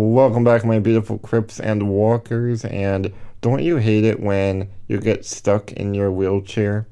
Welcome 0.00 0.44
back, 0.44 0.64
my 0.64 0.78
beautiful 0.78 1.18
Crips 1.18 1.58
and 1.58 1.88
Walkers. 1.88 2.64
And 2.64 3.12
don't 3.40 3.64
you 3.64 3.78
hate 3.78 4.04
it 4.04 4.20
when 4.20 4.70
you 4.86 5.00
get 5.00 5.24
stuck 5.24 5.72
in 5.72 5.92
your 5.92 6.12
wheelchair 6.12 6.86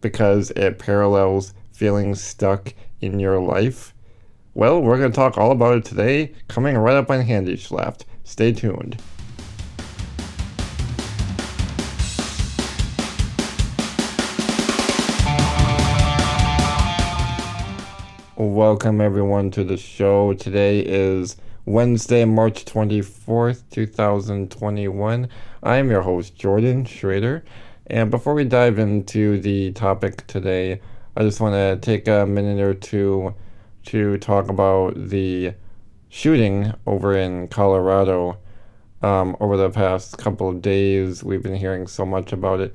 because 0.00 0.50
it 0.56 0.80
parallels 0.80 1.54
feeling 1.70 2.16
stuck 2.16 2.74
in 3.00 3.20
your 3.20 3.38
life? 3.38 3.94
Well, 4.54 4.82
we're 4.82 4.98
going 4.98 5.12
to 5.12 5.14
talk 5.14 5.38
all 5.38 5.52
about 5.52 5.78
it 5.78 5.84
today, 5.84 6.32
coming 6.48 6.76
right 6.76 6.96
up 6.96 7.12
on 7.12 7.20
Handy 7.20 7.56
Schlaft. 7.56 8.06
Stay 8.24 8.50
tuned. 8.50 9.00
Welcome 18.34 19.00
everyone 19.00 19.52
to 19.52 19.62
the 19.62 19.76
show. 19.76 20.32
Today 20.34 20.80
is 20.80 21.36
Wednesday, 21.64 22.24
March 22.24 22.64
24th, 22.64 23.62
2021. 23.70 25.28
I'm 25.62 25.90
your 25.90 26.02
host, 26.02 26.34
Jordan 26.34 26.84
Schrader. 26.84 27.44
And 27.86 28.10
before 28.10 28.34
we 28.34 28.42
dive 28.42 28.80
into 28.80 29.38
the 29.38 29.70
topic 29.70 30.26
today, 30.26 30.80
I 31.16 31.22
just 31.22 31.40
want 31.40 31.54
to 31.54 31.78
take 31.80 32.08
a 32.08 32.26
minute 32.26 32.60
or 32.60 32.74
two 32.74 33.36
to 33.84 34.18
talk 34.18 34.48
about 34.48 34.94
the 34.96 35.54
shooting 36.08 36.74
over 36.84 37.16
in 37.16 37.46
Colorado. 37.46 38.38
Um, 39.00 39.36
over 39.38 39.56
the 39.56 39.70
past 39.70 40.18
couple 40.18 40.48
of 40.48 40.62
days, 40.62 41.22
we've 41.22 41.44
been 41.44 41.54
hearing 41.54 41.86
so 41.86 42.04
much 42.04 42.32
about 42.32 42.58
it 42.58 42.74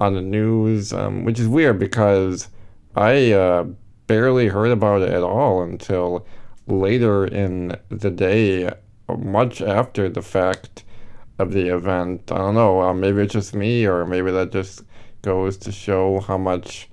on 0.00 0.14
the 0.14 0.22
news, 0.22 0.94
um, 0.94 1.24
which 1.24 1.38
is 1.38 1.48
weird 1.48 1.78
because 1.78 2.48
I 2.96 3.32
uh, 3.32 3.64
barely 4.06 4.48
heard 4.48 4.70
about 4.70 5.02
it 5.02 5.10
at 5.10 5.22
all 5.22 5.62
until 5.62 6.26
later 6.66 7.26
in 7.26 7.76
the 7.88 8.10
day, 8.10 8.70
much 9.18 9.60
after 9.60 10.08
the 10.08 10.22
fact 10.22 10.84
of 11.38 11.52
the 11.52 11.74
event. 11.74 12.30
I 12.30 12.38
don't 12.38 12.54
know, 12.54 12.82
uh, 12.82 12.94
maybe 12.94 13.22
it's 13.22 13.32
just 13.32 13.54
me, 13.54 13.86
or 13.86 14.06
maybe 14.06 14.30
that 14.30 14.52
just 14.52 14.84
goes 15.22 15.56
to 15.58 15.72
show 15.72 16.20
how 16.20 16.38
much 16.38 16.88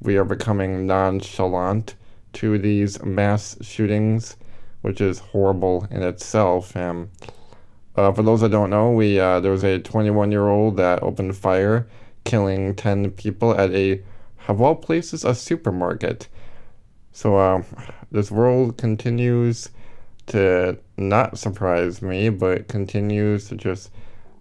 we 0.00 0.16
are 0.16 0.24
becoming 0.24 0.86
nonchalant 0.86 1.94
to 2.34 2.58
these 2.58 3.02
mass 3.02 3.56
shootings, 3.62 4.36
which 4.82 5.00
is 5.00 5.18
horrible 5.18 5.86
in 5.90 6.02
itself. 6.02 6.76
And 6.76 7.08
uh, 7.96 8.12
for 8.12 8.22
those 8.22 8.40
that 8.40 8.50
don't 8.50 8.70
know, 8.70 8.90
we 8.90 9.18
uh, 9.18 9.40
there 9.40 9.52
was 9.52 9.64
a 9.64 9.78
21 9.78 10.30
year 10.30 10.48
old 10.48 10.76
that 10.76 11.02
opened 11.02 11.36
fire, 11.36 11.88
killing 12.24 12.74
10 12.74 13.12
people 13.12 13.58
at 13.58 13.70
a, 13.70 14.02
of 14.48 14.60
all 14.60 14.74
places, 14.74 15.24
a 15.24 15.34
supermarket. 15.34 16.28
So 17.16 17.36
uh, 17.36 17.62
this 18.10 18.32
world 18.32 18.76
continues 18.76 19.70
to 20.26 20.76
not 20.96 21.38
surprise 21.38 22.02
me, 22.02 22.28
but 22.28 22.66
continues 22.66 23.48
to 23.48 23.54
just 23.54 23.92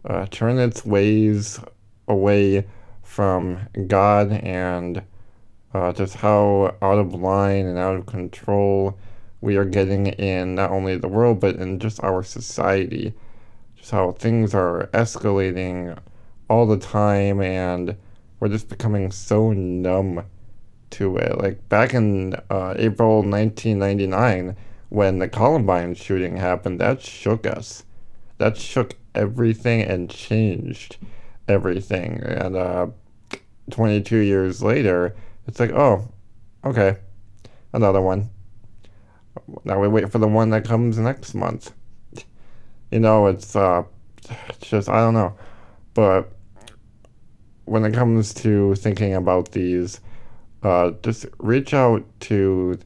uh, 0.06 0.26
turn 0.32 0.58
its 0.58 0.84
ways 0.84 1.60
away 2.08 2.66
from 3.04 3.60
God 3.86 4.32
and 4.32 5.04
uh, 5.76 5.94
just 5.94 6.16
how 6.16 6.76
out 6.82 6.98
of 6.98 7.14
line 7.14 7.68
and 7.68 7.78
out 7.78 7.96
of 7.96 8.08
control 8.08 8.98
we 9.40 9.56
are 9.56 9.66
getting 9.66 10.08
in 10.08 10.56
not 10.56 10.72
only 10.72 10.98
the 10.98 11.08
world 11.08 11.40
but 11.40 11.58
in 11.58 11.78
just 11.78 12.04
our 12.04 12.24
society. 12.24 13.14
Just 13.76 13.92
how 13.92 14.14
things 14.14 14.56
are 14.56 14.90
escalating 14.94 15.96
all 16.50 16.66
the 16.66 16.80
time 16.80 17.40
and 17.40 17.96
we're 18.40 18.50
just 18.50 18.68
becoming 18.68 19.12
so 19.12 19.52
numb 19.52 20.26
to 20.94 21.18
it. 21.18 21.38
Like 21.38 21.68
back 21.70 21.94
in 21.94 22.36
uh, 22.50 22.76
April 22.78 23.18
1999, 23.18 24.56
when 24.90 25.20
the 25.20 25.28
Columbine 25.28 25.96
shooting 25.96 26.38
happened, 26.38 26.80
that 26.80 27.02
shook 27.02 27.46
us. 27.46 27.84
That 28.38 28.58
shook 28.58 28.96
everything 29.16 29.82
and 29.82 30.10
changed 30.10 30.98
everything. 31.48 32.22
And 32.24 32.56
uh, 32.56 32.88
22 33.72 34.18
years 34.18 34.62
later, 34.62 35.16
it's 35.48 35.60
like, 35.60 35.72
oh, 35.72 36.08
okay, 36.64 36.98
another 37.74 38.02
one. 38.02 38.30
Now 39.64 39.80
we 39.80 39.88
wait 39.88 40.12
for 40.12 40.20
the 40.20 40.28
one 40.28 40.52
that 40.52 40.66
comes 40.66 40.98
next 40.98 41.34
month. 41.34 41.72
You 42.92 43.00
know, 43.00 43.28
it's 43.28 43.56
uh, 43.56 43.84
it's 44.50 44.70
just 44.70 44.90
I 44.90 45.00
don't 45.00 45.16
know, 45.16 45.36
but 45.96 46.32
when 47.66 47.84
it 47.86 47.94
comes 47.94 48.34
to 48.36 48.76
thinking 48.76 49.16
about 49.16 49.52
these 49.52 50.00
uh, 50.64 50.92
just 51.04 51.26
reach 51.40 51.74
out 51.74 52.06
to 52.22 52.80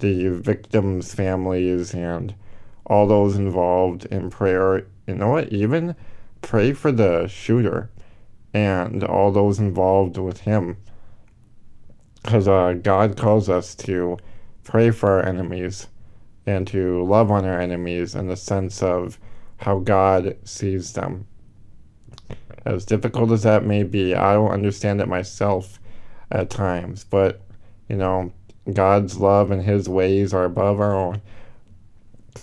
the 0.00 0.28
victims' 0.28 1.14
families 1.14 1.94
and 1.94 2.34
all 2.86 3.06
those 3.06 3.36
involved 3.36 4.04
in 4.06 4.30
prayer. 4.30 4.86
You 5.06 5.14
know 5.14 5.28
what? 5.28 5.52
Even 5.52 5.94
pray 6.42 6.72
for 6.72 6.90
the 6.90 7.28
shooter 7.28 7.90
and 8.52 9.04
all 9.04 9.30
those 9.30 9.58
involved 9.58 10.18
with 10.18 10.40
him. 10.40 10.76
Because 12.22 12.48
uh, 12.48 12.74
God 12.82 13.16
calls 13.16 13.48
us 13.48 13.74
to 13.76 14.18
pray 14.64 14.90
for 14.90 15.10
our 15.10 15.26
enemies 15.26 15.86
and 16.46 16.66
to 16.66 17.04
love 17.04 17.30
on 17.30 17.44
our 17.44 17.60
enemies 17.60 18.14
in 18.14 18.26
the 18.26 18.36
sense 18.36 18.82
of 18.82 19.18
how 19.58 19.78
God 19.78 20.36
sees 20.44 20.92
them. 20.94 21.26
As 22.64 22.84
difficult 22.84 23.30
as 23.30 23.42
that 23.44 23.64
may 23.64 23.84
be, 23.84 24.14
I 24.14 24.34
don't 24.34 24.50
understand 24.50 25.00
it 25.00 25.08
myself 25.08 25.79
at 26.30 26.50
times, 26.50 27.04
but 27.04 27.40
you 27.88 27.96
know, 27.96 28.32
God's 28.72 29.18
love 29.18 29.50
and 29.50 29.62
his 29.62 29.88
ways 29.88 30.32
are 30.32 30.44
above 30.44 30.80
our 30.80 30.94
own 30.94 31.20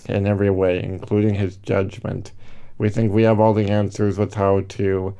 in 0.08 0.28
every 0.28 0.50
way, 0.50 0.82
including 0.84 1.36
his 1.36 1.58
judgment. 1.58 2.32
We 2.78 2.90
think 2.90 3.12
we 3.12 3.24
have 3.24 3.40
all 3.40 3.54
the 3.54 3.70
answers 3.70 4.18
with 4.18 4.34
how 4.34 4.62
to 4.62 5.16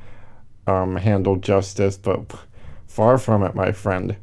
um, 0.66 0.96
handle 0.96 1.36
justice, 1.36 1.96
but 1.96 2.32
far 2.86 3.18
from 3.18 3.42
it, 3.42 3.54
my 3.54 3.72
friend. 3.72 4.16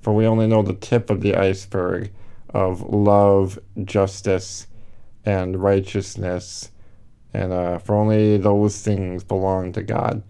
For 0.00 0.14
we 0.14 0.26
only 0.26 0.46
know 0.46 0.62
the 0.62 0.74
tip 0.74 1.10
of 1.10 1.20
the 1.20 1.34
iceberg 1.34 2.10
of 2.50 2.82
love, 2.82 3.58
justice, 3.84 4.66
and 5.24 5.62
righteousness, 5.62 6.70
and 7.34 7.52
uh, 7.52 7.78
for 7.78 7.94
only 7.94 8.38
those 8.38 8.80
things 8.80 9.22
belong 9.22 9.72
to 9.72 9.82
God. 9.82 10.22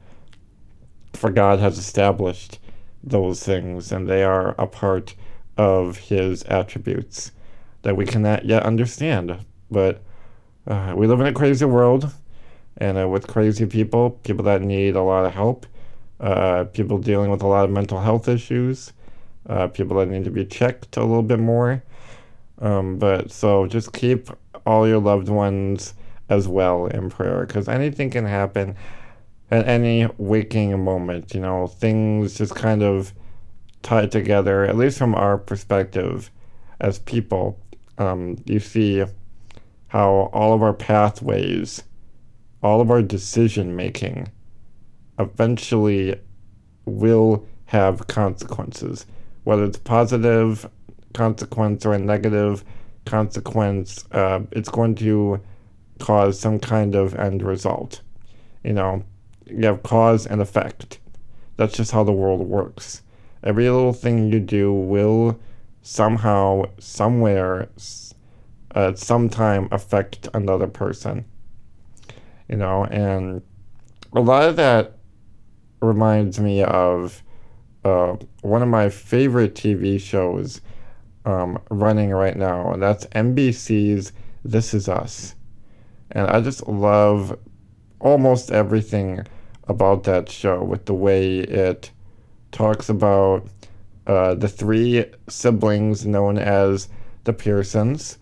For 1.14 1.30
God 1.30 1.60
has 1.60 1.78
established 1.78 2.58
those 3.02 3.42
things, 3.42 3.92
and 3.92 4.08
they 4.08 4.22
are 4.22 4.54
a 4.58 4.66
part 4.66 5.14
of 5.56 5.98
his 5.98 6.42
attributes 6.44 7.32
that 7.82 7.96
we 7.96 8.06
cannot 8.06 8.44
yet 8.44 8.62
understand. 8.62 9.44
But 9.70 10.02
uh, 10.66 10.94
we 10.96 11.06
live 11.06 11.20
in 11.20 11.26
a 11.26 11.32
crazy 11.32 11.64
world, 11.64 12.12
and 12.76 12.98
uh, 12.98 13.08
with 13.08 13.26
crazy 13.26 13.66
people, 13.66 14.10
people 14.10 14.44
that 14.44 14.62
need 14.62 14.96
a 14.96 15.02
lot 15.02 15.24
of 15.24 15.32
help, 15.32 15.66
uh, 16.20 16.64
people 16.64 16.98
dealing 16.98 17.30
with 17.30 17.42
a 17.42 17.46
lot 17.46 17.64
of 17.64 17.70
mental 17.70 18.00
health 18.00 18.28
issues, 18.28 18.92
uh, 19.48 19.66
people 19.68 19.96
that 19.98 20.08
need 20.08 20.24
to 20.24 20.30
be 20.30 20.44
checked 20.44 20.96
a 20.96 21.00
little 21.00 21.22
bit 21.22 21.38
more. 21.38 21.82
Um, 22.60 22.98
but 22.98 23.30
so 23.30 23.66
just 23.66 23.92
keep 23.92 24.28
all 24.66 24.86
your 24.86 25.00
loved 25.00 25.28
ones 25.28 25.94
as 26.28 26.46
well 26.46 26.86
in 26.86 27.10
prayer 27.10 27.46
because 27.46 27.68
anything 27.68 28.10
can 28.10 28.24
happen 28.24 28.76
at 29.50 29.66
any 29.66 30.08
waking 30.18 30.82
moment. 30.84 31.34
You 31.34 31.40
know, 31.40 31.66
things 31.66 32.38
just 32.38 32.54
kind 32.54 32.82
of 32.82 33.12
tie 33.82 34.06
together, 34.06 34.64
at 34.64 34.76
least 34.76 34.98
from 34.98 35.14
our 35.14 35.38
perspective 35.38 36.30
as 36.80 36.98
people. 36.98 37.58
Um, 37.98 38.36
you 38.46 38.60
see 38.60 39.04
how 39.88 40.30
all 40.32 40.54
of 40.54 40.62
our 40.62 40.72
pathways, 40.72 41.82
all 42.62 42.80
of 42.80 42.90
our 42.90 43.02
decision 43.02 43.76
making 43.76 44.30
eventually 45.18 46.18
will 46.84 47.46
have 47.66 48.06
consequences, 48.06 49.06
whether 49.44 49.64
it's 49.64 49.78
positive 49.78 50.68
consequence 51.12 51.84
or 51.84 51.92
a 51.92 51.98
negative 51.98 52.64
consequence, 53.04 54.04
uh, 54.12 54.40
it's 54.52 54.68
going 54.68 54.94
to 54.94 55.40
cause 55.98 56.38
some 56.38 56.58
kind 56.58 56.94
of 56.94 57.14
end 57.14 57.42
result. 57.42 58.00
You 58.64 58.72
know, 58.72 59.04
you 59.52 59.66
have 59.66 59.82
cause 59.82 60.26
and 60.26 60.40
effect. 60.40 60.98
That's 61.56 61.76
just 61.76 61.92
how 61.92 62.04
the 62.04 62.12
world 62.12 62.40
works. 62.40 63.02
Every 63.42 63.68
little 63.68 63.92
thing 63.92 64.32
you 64.32 64.40
do 64.40 64.72
will 64.72 65.38
somehow, 65.82 66.64
somewhere, 66.78 67.68
at 68.74 68.98
some 68.98 69.28
time 69.28 69.68
affect 69.70 70.28
another 70.34 70.66
person. 70.66 71.24
You 72.48 72.56
know, 72.56 72.84
and 72.84 73.42
a 74.12 74.20
lot 74.20 74.48
of 74.48 74.56
that 74.56 74.96
reminds 75.80 76.40
me 76.40 76.62
of 76.62 77.22
uh, 77.84 78.16
one 78.42 78.62
of 78.62 78.68
my 78.68 78.88
favorite 78.88 79.54
TV 79.54 80.00
shows 80.00 80.60
um, 81.24 81.58
running 81.70 82.10
right 82.10 82.36
now, 82.36 82.72
and 82.72 82.82
that's 82.82 83.06
NBC's 83.06 84.12
This 84.44 84.74
Is 84.74 84.88
Us. 84.88 85.34
And 86.10 86.26
I 86.26 86.40
just 86.40 86.66
love 86.66 87.38
almost 88.00 88.50
everything 88.50 89.26
about 89.70 90.04
that 90.04 90.28
show 90.28 90.62
with 90.62 90.84
the 90.84 90.94
way 90.94 91.38
it 91.38 91.90
talks 92.52 92.88
about 92.88 93.46
uh, 94.06 94.34
the 94.34 94.48
three 94.48 95.04
siblings 95.28 96.04
known 96.04 96.36
as 96.36 96.88
the 97.24 97.32
Pearsons 97.32 98.18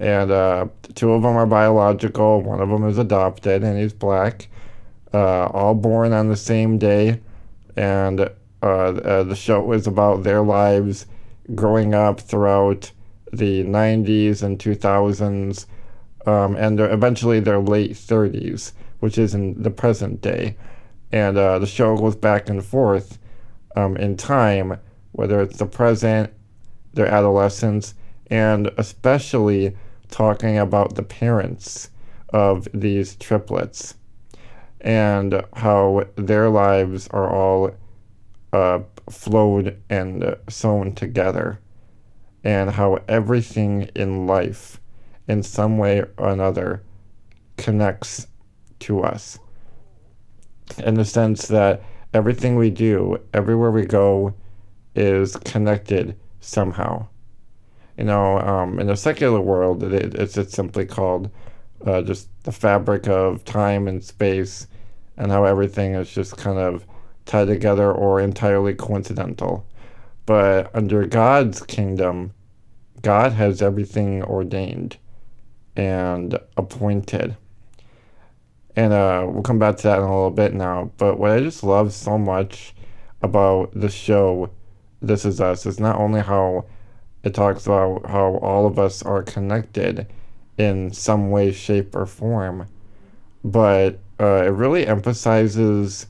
and 0.00 0.30
uh, 0.30 0.66
two 0.94 1.12
of 1.12 1.22
them 1.22 1.36
are 1.36 1.46
biological. 1.46 2.40
One 2.40 2.60
of 2.60 2.70
them 2.70 2.88
is 2.88 2.96
adopted, 2.96 3.62
and 3.62 3.78
he's 3.78 3.92
black. 3.92 4.48
Uh, 5.12 5.46
all 5.46 5.74
born 5.74 6.12
on 6.12 6.28
the 6.28 6.36
same 6.36 6.78
day, 6.78 7.20
and 7.76 8.20
uh, 8.20 8.64
uh, 8.64 9.22
the 9.24 9.36
show 9.36 9.72
is 9.72 9.86
about 9.86 10.22
their 10.22 10.40
lives 10.40 11.06
growing 11.54 11.94
up 11.94 12.20
throughout 12.20 12.92
the 13.32 13.62
90s 13.64 14.42
and 14.42 14.58
2000s, 14.58 15.66
um, 16.26 16.56
and 16.56 16.80
eventually 16.80 17.40
their 17.40 17.58
late 17.58 17.92
30s, 17.92 18.72
which 19.00 19.18
is 19.18 19.34
in 19.34 19.60
the 19.62 19.70
present 19.70 20.22
day. 20.22 20.56
And 21.12 21.36
uh, 21.36 21.58
the 21.58 21.66
show 21.66 21.96
goes 21.96 22.16
back 22.16 22.48
and 22.48 22.64
forth 22.64 23.18
um, 23.76 23.96
in 23.96 24.16
time, 24.16 24.78
whether 25.12 25.40
it's 25.40 25.58
the 25.58 25.66
present, 25.66 26.32
their 26.94 27.06
adolescence, 27.06 27.94
and 28.30 28.70
especially 28.78 29.76
talking 30.08 30.58
about 30.58 30.94
the 30.94 31.02
parents 31.02 31.90
of 32.32 32.68
these 32.72 33.16
triplets 33.16 33.94
and 34.80 35.42
how 35.54 36.04
their 36.16 36.48
lives 36.48 37.08
are 37.08 37.28
all 37.28 37.72
uh, 38.52 38.80
flowed 39.08 39.80
and 39.90 40.36
sewn 40.48 40.94
together, 40.94 41.60
and 42.42 42.70
how 42.70 42.98
everything 43.06 43.82
in 43.94 44.26
life, 44.26 44.80
in 45.28 45.42
some 45.42 45.76
way 45.76 46.02
or 46.16 46.28
another, 46.28 46.82
connects 47.56 48.26
to 48.78 49.02
us. 49.02 49.38
In 50.78 50.94
the 50.94 51.04
sense 51.04 51.48
that 51.48 51.82
everything 52.14 52.56
we 52.56 52.70
do, 52.70 53.20
everywhere 53.32 53.70
we 53.70 53.86
go, 53.86 54.34
is 54.94 55.36
connected 55.36 56.16
somehow. 56.40 57.06
You 57.96 58.04
know, 58.04 58.38
um, 58.40 58.78
in 58.80 58.86
the 58.86 58.96
secular 58.96 59.40
world, 59.40 59.82
it, 59.82 60.14
it's 60.14 60.34
just 60.34 60.50
simply 60.50 60.86
called 60.86 61.30
uh, 61.86 62.02
just 62.02 62.28
the 62.44 62.52
fabric 62.52 63.08
of 63.08 63.44
time 63.44 63.88
and 63.88 64.02
space, 64.02 64.66
and 65.16 65.30
how 65.30 65.44
everything 65.44 65.94
is 65.94 66.10
just 66.10 66.36
kind 66.36 66.58
of 66.58 66.86
tied 67.26 67.48
together 67.48 67.92
or 67.92 68.20
entirely 68.20 68.74
coincidental. 68.74 69.66
But 70.26 70.74
under 70.74 71.06
God's 71.06 71.62
kingdom, 71.62 72.32
God 73.02 73.32
has 73.32 73.62
everything 73.62 74.22
ordained 74.22 74.96
and 75.76 76.38
appointed. 76.56 77.36
And 78.76 78.92
uh, 78.92 79.26
we'll 79.28 79.42
come 79.42 79.58
back 79.58 79.76
to 79.78 79.82
that 79.84 79.98
in 79.98 80.04
a 80.04 80.14
little 80.14 80.30
bit 80.30 80.54
now. 80.54 80.90
But 80.96 81.18
what 81.18 81.32
I 81.32 81.40
just 81.40 81.62
love 81.62 81.92
so 81.92 82.16
much 82.16 82.74
about 83.22 83.72
the 83.74 83.88
show, 83.88 84.50
This 85.02 85.24
Is 85.24 85.40
Us, 85.40 85.66
is 85.66 85.80
not 85.80 85.96
only 85.96 86.20
how 86.20 86.66
it 87.22 87.34
talks 87.34 87.66
about 87.66 88.06
how 88.06 88.36
all 88.36 88.66
of 88.66 88.78
us 88.78 89.02
are 89.02 89.22
connected 89.22 90.06
in 90.56 90.92
some 90.92 91.30
way, 91.30 91.52
shape, 91.52 91.94
or 91.94 92.06
form, 92.06 92.66
but 93.44 93.98
uh, 94.18 94.44
it 94.44 94.52
really 94.52 94.86
emphasizes 94.86 96.06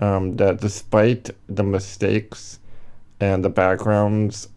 um, 0.00 0.36
that 0.36 0.60
despite 0.60 1.30
the 1.48 1.64
mistakes 1.64 2.60
and 3.20 3.44
the 3.44 3.50
backgrounds 3.50 4.48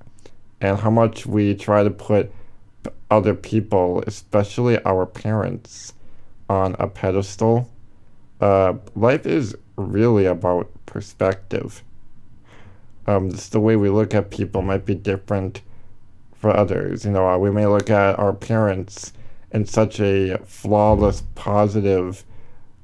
and 0.60 0.80
how 0.80 0.90
much 0.90 1.26
we 1.26 1.56
try 1.56 1.84
to 1.84 1.90
put 1.90 2.32
other 3.10 3.34
people, 3.34 4.04
especially 4.06 4.84
our 4.86 5.06
parents, 5.06 5.94
on 6.52 6.76
a 6.80 6.88
pedestal, 6.88 7.70
uh, 8.42 8.74
life 8.94 9.26
is 9.26 9.56
really 9.78 10.26
about 10.26 10.70
perspective. 10.86 11.82
Um, 13.08 13.32
just 13.32 13.54
the 13.54 13.62
way 13.62 13.78
we 13.78 13.90
look 13.90 14.14
at 14.14 14.32
people 14.32 14.62
might 14.62 14.86
be 14.86 14.94
different 14.94 15.62
for 16.36 16.56
others. 16.56 17.06
You 17.06 17.12
know, 17.12 17.26
uh, 17.26 17.38
we 17.38 17.52
may 17.52 17.68
look 17.68 17.90
at 17.90 18.20
our 18.20 18.34
parents 18.34 19.14
in 19.52 19.66
such 19.66 20.02
a 20.02 20.40
flawless, 20.44 21.24
positive, 21.36 22.26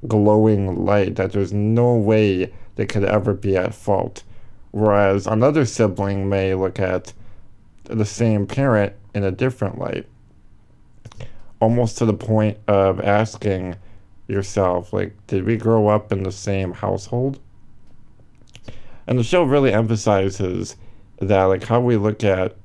glowing 0.08 0.86
light 0.86 1.18
that 1.18 1.34
there's 1.34 1.52
no 1.52 1.94
way 1.94 2.54
they 2.76 2.86
could 2.86 3.04
ever 3.04 3.34
be 3.34 3.58
at 3.58 3.76
fault. 3.76 4.24
Whereas 4.72 5.28
another 5.28 5.66
sibling 5.66 6.30
may 6.30 6.56
look 6.56 6.80
at 6.80 7.12
the 7.84 8.06
same 8.06 8.48
parent 8.48 8.94
in 9.14 9.26
a 9.26 9.32
different 9.32 9.78
light. 9.78 10.08
Almost 11.60 11.98
to 11.98 12.06
the 12.06 12.14
point 12.14 12.58
of 12.68 13.00
asking 13.02 13.76
yourself, 14.28 14.94
like, 14.94 15.16
did 15.28 15.46
we 15.46 15.58
grow 15.58 15.88
up 15.88 16.12
in 16.12 16.24
the 16.24 16.32
same 16.32 16.74
household? 16.74 17.40
And 19.08 19.18
the 19.18 19.24
show 19.24 19.44
really 19.44 19.74
emphasizes 19.74 20.76
that, 21.20 21.44
like, 21.46 21.64
how 21.64 21.80
we 21.80 21.98
look 21.98 22.24
at 22.24 22.56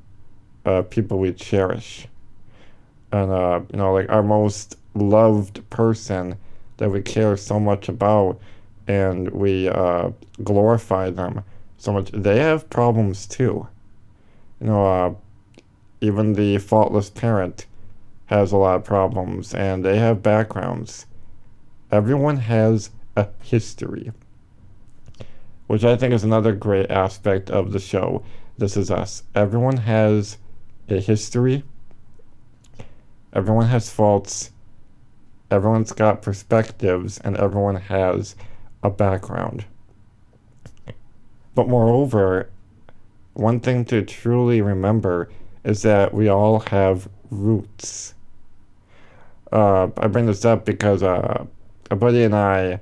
uh, 0.65 0.83
people 0.83 1.19
we 1.19 1.33
cherish. 1.33 2.07
And, 3.11 3.31
uh, 3.31 3.61
you 3.71 3.79
know, 3.79 3.93
like 3.93 4.09
our 4.11 4.23
most 4.23 4.77
loved 4.95 5.69
person 5.71 6.37
that 6.79 6.91
we 6.91 7.03
care 7.03 7.37
so 7.37 7.61
much 7.61 7.89
about 7.89 8.41
and 8.89 9.31
we 9.31 9.69
uh, 9.69 10.11
glorify 10.43 11.11
them 11.11 11.45
so 11.77 11.93
much, 11.93 12.11
they 12.13 12.39
have 12.39 12.69
problems 12.71 13.27
too. 13.27 13.67
You 14.61 14.67
know, 14.67 14.87
uh, 14.87 15.15
even 16.01 16.35
the 16.35 16.59
faultless 16.59 17.11
parent 17.11 17.67
has 18.33 18.51
a 18.51 18.57
lot 18.57 18.77
of 18.77 18.85
problems 18.85 19.55
and 19.55 19.85
they 19.85 19.99
have 19.99 20.23
backgrounds. 20.23 21.05
Everyone 21.91 22.39
has 22.39 22.91
a 23.15 23.29
history, 23.43 24.11
which 25.67 25.85
I 25.85 25.97
think 25.97 26.15
is 26.15 26.25
another 26.25 26.53
great 26.53 26.91
aspect 26.91 27.51
of 27.51 27.73
the 27.73 27.79
show. 27.79 28.25
This 28.57 28.75
is 28.75 28.91
us. 28.91 29.23
Everyone 29.35 29.77
has 29.77 30.39
a 30.89 30.99
history, 30.99 31.63
everyone 33.35 33.67
has 33.67 33.91
faults, 33.91 34.51
everyone's 35.51 35.93
got 35.93 36.23
perspectives 36.23 37.19
and 37.19 37.37
everyone 37.37 37.77
has 37.77 38.35
a 38.83 38.89
background. 38.89 39.67
But 41.55 41.69
moreover, 41.69 42.49
one 43.35 43.61
thing 43.61 43.85
to 43.87 44.03
truly 44.03 44.63
remember 44.63 45.29
is 45.65 45.83
that 45.83 46.15
we 46.15 46.29
all 46.29 46.61
have 46.61 47.09
roots. 47.31 48.15
Uh, 49.53 49.89
I 49.99 50.07
bring 50.07 50.27
this 50.27 50.45
up 50.45 50.65
because 50.65 51.03
uh, 51.03 51.45
a 51.91 51.97
buddy 51.97 52.25
and 52.25 52.35
I 52.35 52.81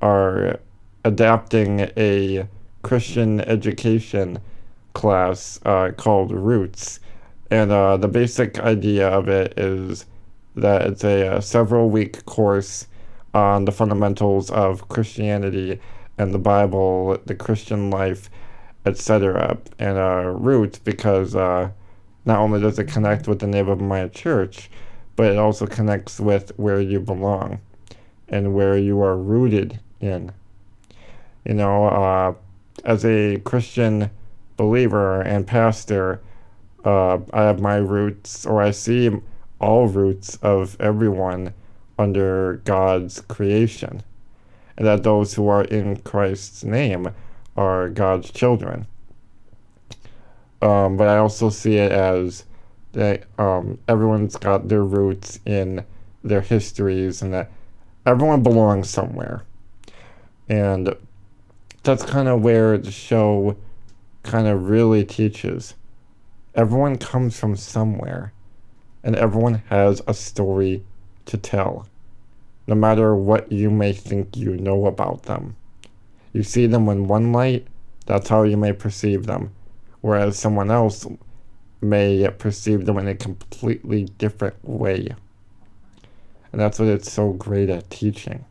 are 0.00 0.58
adapting 1.04 1.90
a 1.96 2.48
Christian 2.82 3.40
education 3.42 4.38
class 4.94 5.60
uh, 5.66 5.90
called 5.96 6.32
Roots. 6.32 7.00
And 7.50 7.70
uh, 7.70 7.96
the 7.98 8.08
basic 8.08 8.58
idea 8.58 9.08
of 9.08 9.28
it 9.28 9.58
is 9.58 10.06
that 10.56 10.82
it's 10.86 11.04
a, 11.04 11.36
a 11.36 11.42
several 11.42 11.90
week 11.90 12.24
course 12.24 12.88
on 13.34 13.66
the 13.66 13.72
fundamentals 13.72 14.50
of 14.50 14.88
Christianity 14.88 15.78
and 16.16 16.32
the 16.32 16.38
Bible, 16.38 17.18
the 17.26 17.34
Christian 17.34 17.90
life, 17.90 18.30
etc. 18.86 19.58
And 19.78 19.98
uh, 19.98 20.32
roots 20.34 20.78
because 20.78 21.36
uh, 21.36 21.70
not 22.24 22.38
only 22.38 22.60
does 22.60 22.78
it 22.78 22.88
connect 22.88 23.28
with 23.28 23.40
the 23.40 23.46
name 23.46 23.68
of 23.68 23.80
my 23.80 24.08
church, 24.08 24.70
but 25.16 25.32
it 25.32 25.38
also 25.38 25.66
connects 25.66 26.20
with 26.20 26.52
where 26.58 26.80
you 26.80 27.00
belong 27.00 27.58
and 28.28 28.54
where 28.54 28.76
you 28.76 29.00
are 29.02 29.16
rooted 29.16 29.80
in. 30.00 30.30
You 31.44 31.54
know, 31.54 31.86
uh, 31.86 32.34
as 32.84 33.04
a 33.04 33.38
Christian 33.38 34.10
believer 34.56 35.22
and 35.22 35.46
pastor, 35.46 36.20
uh, 36.84 37.18
I 37.32 37.42
have 37.42 37.60
my 37.60 37.76
roots, 37.76 38.46
or 38.46 38.62
I 38.62 38.70
see 38.70 39.10
all 39.60 39.88
roots 39.88 40.36
of 40.36 40.76
everyone 40.80 41.54
under 41.98 42.60
God's 42.64 43.20
creation, 43.22 44.02
and 44.76 44.86
that 44.86 45.02
those 45.02 45.34
who 45.34 45.48
are 45.48 45.64
in 45.64 45.96
Christ's 45.96 46.62
name 46.62 47.08
are 47.56 47.88
God's 47.88 48.30
children. 48.30 48.86
Um, 50.60 50.96
but 50.96 51.08
I 51.08 51.18
also 51.18 51.48
see 51.48 51.76
it 51.76 51.92
as 51.92 52.44
that 52.96 53.24
um, 53.38 53.78
everyone's 53.86 54.36
got 54.36 54.68
their 54.68 54.82
roots 54.82 55.38
in 55.46 55.84
their 56.24 56.40
histories, 56.40 57.22
and 57.22 57.32
that 57.32 57.50
everyone 58.04 58.42
belongs 58.42 58.90
somewhere. 58.90 59.44
And 60.48 60.94
that's 61.82 62.04
kind 62.04 62.28
of 62.28 62.42
where 62.42 62.76
the 62.78 62.90
show 62.90 63.56
kind 64.22 64.48
of 64.48 64.68
really 64.68 65.04
teaches. 65.04 65.74
Everyone 66.54 66.96
comes 66.96 67.38
from 67.38 67.54
somewhere 67.54 68.32
and 69.04 69.14
everyone 69.14 69.62
has 69.68 70.02
a 70.08 70.14
story 70.14 70.82
to 71.26 71.36
tell, 71.36 71.86
no 72.66 72.74
matter 72.74 73.14
what 73.14 73.52
you 73.52 73.70
may 73.70 73.92
think 73.92 74.36
you 74.36 74.56
know 74.56 74.86
about 74.86 75.22
them. 75.24 75.54
You 76.32 76.42
see 76.42 76.66
them 76.66 76.88
in 76.88 77.06
one 77.06 77.32
light, 77.32 77.68
that's 78.06 78.28
how 78.28 78.42
you 78.42 78.56
may 78.56 78.72
perceive 78.72 79.26
them, 79.26 79.54
whereas 80.00 80.36
someone 80.36 80.72
else 80.72 81.06
may 81.80 82.28
perceive 82.38 82.86
them 82.86 82.98
in 82.98 83.08
a 83.08 83.14
completely 83.14 84.04
different 84.18 84.56
way. 84.62 85.14
And 86.52 86.60
that's 86.60 86.78
what 86.78 86.88
it's 86.88 87.12
so 87.12 87.32
great 87.32 87.68
at 87.68 87.90
teaching. 87.90 88.44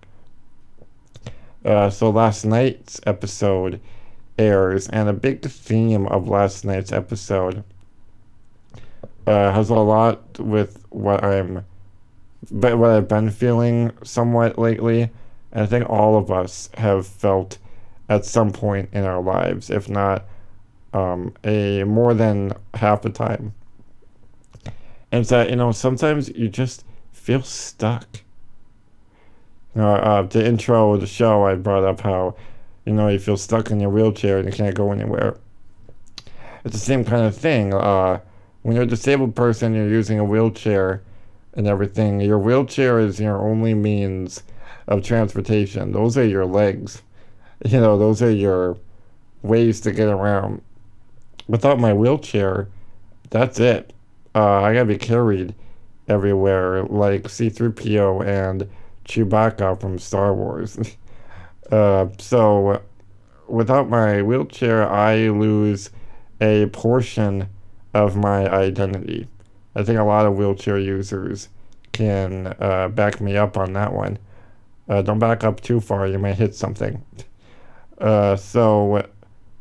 Uh, 1.64 1.90
so 1.90 2.10
last 2.10 2.46
night's 2.46 3.02
episode 3.08 3.82
airs, 4.38 4.88
and 4.90 5.10
a 5.10 5.14
big 5.14 5.42
theme 5.42 6.06
of 6.08 6.28
last 6.28 6.64
night's 6.66 6.92
episode 6.92 7.64
uh, 9.26 9.52
has 9.52 9.70
a 9.70 9.76
lot 9.76 10.40
with 10.40 10.86
what 10.90 11.24
I'm, 11.24 11.66
but 12.52 12.78
what 12.78 12.92
I've 12.92 13.08
been 13.08 13.32
feeling 13.32 13.92
somewhat 14.04 14.60
lately. 14.60 15.10
And 15.52 15.64
I 15.64 15.66
think 15.66 15.90
all 15.90 16.18
of 16.18 16.32
us 16.32 16.70
have 16.76 17.08
felt 17.08 17.58
at 18.08 18.26
some 18.26 18.52
point 18.52 18.90
in 18.92 19.04
our 19.04 19.22
lives, 19.22 19.70
if 19.70 19.90
not 19.90 20.26
um, 20.96 21.34
a 21.44 21.84
more 21.84 22.14
than 22.14 22.54
half 22.74 23.02
the 23.02 23.10
time. 23.10 23.54
And 25.12 25.26
that, 25.26 25.50
you 25.50 25.58
know, 25.58 25.72
sometimes 25.74 26.30
you 26.30 26.48
just 26.48 26.86
feel 27.12 27.42
stuck. 27.44 28.08
You 29.76 29.82
know, 29.82 29.96
uh, 29.96 30.22
the 30.24 30.46
intro 30.46 30.94
of 30.94 31.02
the 31.02 31.08
show, 31.08 31.44
I 31.44 31.56
brought 31.56 31.84
up 31.84 32.00
how, 32.00 32.36
you 32.86 32.94
know, 32.94 33.10
you 33.10 33.20
feel 33.20 33.36
stuck 33.36 33.72
in 33.72 33.82
your 33.82 33.90
wheelchair 33.90 34.38
and 34.38 34.48
you 34.48 34.54
can't 34.54 34.74
go 34.74 34.94
anywhere. 34.94 35.38
It's 36.64 36.74
the 36.74 36.80
same 36.80 37.04
kind 37.04 37.26
of 37.26 37.36
thing. 37.36 37.74
Uh, 37.74 38.22
when 38.62 38.76
you're 38.76 38.86
a 38.86 38.88
disabled 38.88 39.36
person, 39.36 39.76
you're 39.76 39.90
using 39.90 40.18
a 40.18 40.24
wheelchair 40.24 41.04
and 41.54 41.68
everything. 41.68 42.22
Your 42.22 42.40
wheelchair 42.40 43.00
is 43.00 43.20
your 43.20 43.38
only 43.38 43.74
means 43.74 44.44
of 44.88 45.04
transportation. 45.04 45.92
Those 45.92 46.18
are 46.18 46.26
your 46.26 46.46
legs. 46.46 47.02
You 47.66 47.80
know, 47.82 47.98
those 47.98 48.22
are 48.22 48.32
your 48.32 48.78
ways 49.42 49.82
to 49.82 49.92
get 49.92 50.08
around. 50.08 50.62
Without 51.48 51.80
my 51.80 51.94
wheelchair, 51.94 52.68
that's 53.30 53.60
it. 53.60 53.94
Uh, 54.34 54.62
I 54.62 54.74
gotta 54.74 54.86
be 54.86 54.98
carried 54.98 55.54
everywhere, 56.08 56.84
like 56.84 57.24
C3PO 57.24 58.26
and 58.26 58.70
Chewbacca 59.06 59.80
from 59.80 60.00
Star 60.00 60.34
Wars. 60.34 60.78
uh, 61.72 62.08
so, 62.18 62.82
without 63.48 63.90
my 63.90 64.22
wheelchair, 64.22 64.90
I 64.90 65.30
lose 65.30 65.92
a 66.42 66.68
portion 66.68 67.48
of 67.94 68.16
my 68.16 68.50
identity. 68.50 69.28
I 69.76 69.84
think 69.84 70.00
a 70.00 70.04
lot 70.04 70.26
of 70.26 70.36
wheelchair 70.36 70.78
users 70.78 71.50
can 71.92 72.54
uh, 72.60 72.90
back 72.90 73.22
me 73.22 73.38
up 73.38 73.58
on 73.58 73.74
that 73.74 73.94
one. 73.94 74.18
Uh, 74.88 75.02
don't 75.02 75.20
back 75.20 75.44
up 75.44 75.62
too 75.62 75.80
far, 75.80 76.08
you 76.08 76.20
might 76.20 76.36
hit 76.36 76.56
something. 76.56 77.04
Uh, 77.98 78.36
so, 78.36 79.08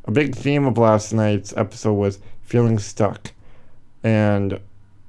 a 0.05 0.11
big 0.11 0.35
theme 0.35 0.65
of 0.65 0.77
last 0.77 1.13
night's 1.13 1.55
episode 1.57 1.93
was 1.93 2.19
feeling 2.41 2.79
stuck. 2.79 3.31
And 4.03 4.59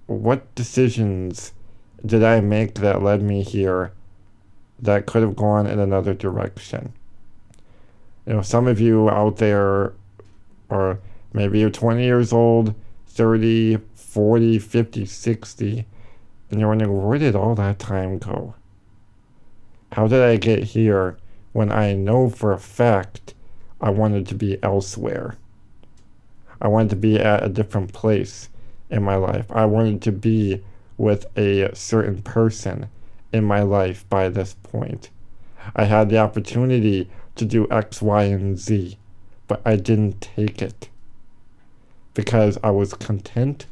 what 0.06 0.54
decisions 0.54 1.52
did 2.04 2.24
I 2.24 2.40
make 2.40 2.76
that 2.76 3.02
led 3.02 3.22
me 3.22 3.42
here 3.42 3.92
that 4.78 5.06
could 5.06 5.22
have 5.22 5.36
gone 5.36 5.66
in 5.66 5.78
another 5.78 6.14
direction? 6.14 6.94
You 8.26 8.34
know, 8.34 8.42
some 8.42 8.66
of 8.66 8.80
you 8.80 9.10
out 9.10 9.36
there 9.36 9.92
are 10.70 10.98
maybe 11.32 11.60
you're 11.60 11.70
20 11.70 12.02
years 12.02 12.32
old, 12.32 12.74
30, 13.08 13.78
40, 13.94 14.58
50, 14.58 15.04
60, 15.04 15.86
and 16.50 16.60
you're 16.60 16.68
wondering, 16.68 17.06
where 17.06 17.18
did 17.18 17.36
all 17.36 17.54
that 17.54 17.78
time 17.78 18.18
go? 18.18 18.54
How 19.92 20.08
did 20.08 20.22
I 20.22 20.36
get 20.36 20.64
here 20.64 21.18
when 21.52 21.70
I 21.70 21.94
know 21.94 22.28
for 22.30 22.52
a 22.52 22.58
fact 22.58 23.34
I 23.80 23.90
wanted 23.90 24.26
to 24.28 24.34
be 24.34 24.62
elsewhere? 24.62 25.36
I 26.60 26.68
wanted 26.68 26.90
to 26.90 26.96
be 26.96 27.18
at 27.18 27.44
a 27.44 27.48
different 27.48 27.92
place 27.92 28.48
in 28.90 29.02
my 29.02 29.16
life. 29.16 29.46
I 29.50 29.66
wanted 29.66 30.02
to 30.02 30.12
be 30.12 30.64
with 30.96 31.26
a 31.36 31.70
certain 31.74 32.22
person 32.22 32.88
in 33.32 33.44
my 33.44 33.62
life 33.62 34.08
by 34.08 34.28
this 34.28 34.54
point. 34.62 35.10
I 35.74 35.84
had 35.84 36.08
the 36.08 36.18
opportunity 36.18 37.10
to 37.34 37.44
do 37.44 37.66
X, 37.70 38.00
Y, 38.00 38.24
and 38.24 38.58
Z, 38.58 38.98
but 39.46 39.60
I 39.64 39.76
didn't 39.76 40.20
take 40.20 40.62
it 40.62 40.88
because 42.14 42.58
I 42.62 42.70
was 42.70 42.94
content 42.94 43.66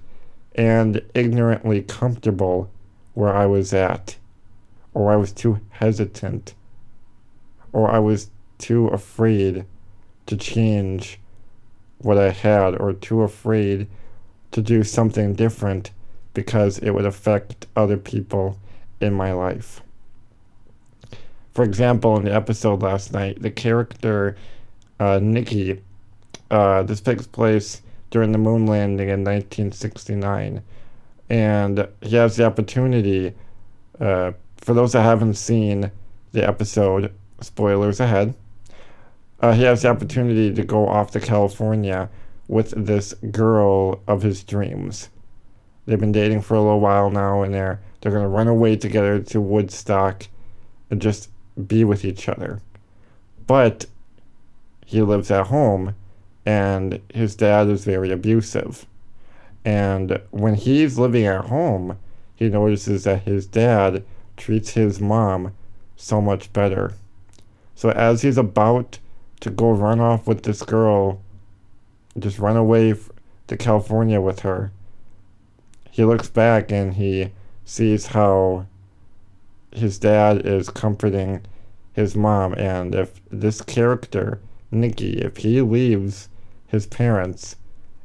and 0.55 1.01
ignorantly 1.15 1.83
comfortable 1.83 2.71
where 3.15 3.35
I 3.35 3.47
was 3.47 3.73
at, 3.73 4.17
or 4.93 5.11
I 5.11 5.17
was 5.17 5.33
too 5.33 5.61
hesitant, 5.71 6.55
or 7.73 7.91
I 7.91 7.99
was 8.01 8.31
too 8.59 8.89
afraid 8.89 9.65
to 10.27 10.37
change 10.37 11.19
what 11.99 12.19
I 12.19 12.31
had, 12.31 12.79
or 12.81 12.93
too 12.93 13.23
afraid 13.23 13.87
to 14.53 14.63
do 14.63 14.85
something 14.85 15.35
different 15.35 15.91
because 16.35 16.79
it 16.79 16.91
would 16.91 17.07
affect 17.07 17.67
other 17.77 17.97
people 17.97 18.59
in 19.01 19.15
my 19.15 19.33
life. 19.33 19.81
For 21.53 21.65
example, 21.65 22.17
in 22.17 22.25
the 22.25 22.35
episode 22.35 22.83
last 22.83 23.13
night, 23.13 23.41
the 23.41 23.51
character 23.51 24.37
uh, 24.99 25.21
Nicky, 25.23 25.81
uh, 26.51 26.83
this 26.83 27.01
takes 27.01 27.27
place 27.27 27.83
during 28.11 28.33
the 28.33 28.39
moon 28.39 28.67
landing 28.67 29.09
in 29.09 29.25
1969, 29.25 30.63
and 31.31 31.89
he 32.01 32.17
has 32.17 32.37
the 32.37 32.45
opportunity. 32.45 33.35
Uh, 34.01 34.33
for 34.57 34.75
those 34.75 34.93
that 34.93 35.03
haven't 35.03 35.35
seen 35.35 35.91
the 36.33 36.47
episode, 36.47 37.13
spoilers 37.41 38.01
ahead. 38.01 38.35
Uh, 39.45 39.53
he 39.53 39.65
has 39.65 39.83
the 39.83 39.89
opportunity 39.89 40.55
to 40.55 40.65
go 40.65 40.89
off 40.89 41.11
to 41.11 41.21
California 41.21 42.09
with 42.49 42.71
this 42.83 43.13
girl 43.31 44.01
of 44.07 44.23
his 44.23 44.43
dreams. 44.43 45.11
They've 45.85 46.01
been 46.01 46.13
dating 46.13 46.41
for 46.41 46.55
a 46.55 46.63
little 46.63 46.81
while 46.81 47.11
now, 47.11 47.43
and 47.43 47.53
they're 47.53 47.79
they're 48.01 48.11
gonna 48.11 48.27
run 48.27 48.49
away 48.49 48.77
together 48.77 49.21
to 49.21 49.43
Woodstock 49.43 50.29
and 50.89 51.03
just 51.03 51.29
be 51.67 51.85
with 51.85 52.07
each 52.07 52.27
other. 52.27 52.63
But 53.47 53.85
he 54.87 55.03
lives 55.03 55.31
at 55.31 55.49
home, 55.49 55.95
and 56.47 57.03
his 57.13 57.37
dad 57.37 57.69
is 57.69 57.85
very 57.85 58.11
abusive. 58.11 58.87
And 59.63 60.23
when 60.31 60.55
he's 60.55 60.99
living 60.99 61.27
at 61.27 61.45
home, 61.45 61.99
he 62.35 62.49
notices 62.49 63.05
that 63.05 63.25
his 63.25 63.47
dad 63.47 64.05
treats 64.39 64.71
his 64.71 65.03
mom 65.03 65.53
so 65.97 66.23
much 66.23 66.51
better. 66.55 66.95
So 67.75 67.91
as 67.91 68.23
he's 68.23 68.39
about 68.39 69.01
to 69.41 69.51
go 69.51 69.71
run 69.71 70.01
off 70.01 70.27
with 70.27 70.43
this 70.43 70.63
girl 70.63 71.21
just 72.19 72.39
run 72.39 72.57
away 72.57 72.93
f- 72.93 73.11
to 73.49 73.57
California 73.57 74.21
with 74.21 74.41
her. 74.41 74.73
He 75.91 76.05
looks 76.05 76.29
back 76.29 76.71
and 76.71 76.95
he 76.95 77.31
sees 77.65 78.07
how 78.07 78.67
his 79.73 79.99
dad 79.99 80.47
is 80.47 80.71
comforting 80.71 81.43
his 81.93 82.17
mom. 82.17 82.55
And 82.55 82.95
if 82.95 83.21
this 83.31 83.61
character, 83.63 84.41
Nicky, 84.71 85.19
if 85.19 85.39
he 85.39 85.61
leaves 85.61 86.29
his 86.67 86.87
parents, 86.87 87.57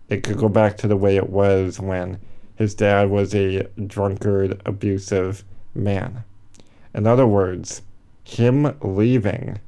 it 0.08 0.24
could 0.24 0.38
go 0.38 0.50
back 0.50 0.78
to 0.78 0.88
the 0.88 0.98
way 0.98 1.16
it 1.16 1.30
was 1.30 1.80
when 1.80 2.20
his 2.56 2.74
dad 2.74 3.10
was 3.10 3.34
a 3.34 3.68
drunkard, 3.86 4.62
abusive 4.66 5.44
man. 5.74 6.24
In 6.94 7.06
other 7.06 7.28
words, 7.28 7.84
him 8.24 8.76
leaving 8.82 9.60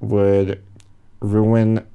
would 0.00 0.62
ruin 1.20 1.86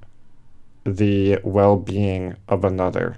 the 0.85 1.39
well 1.43 1.77
being 1.77 2.35
of 2.47 2.63
another. 2.63 3.17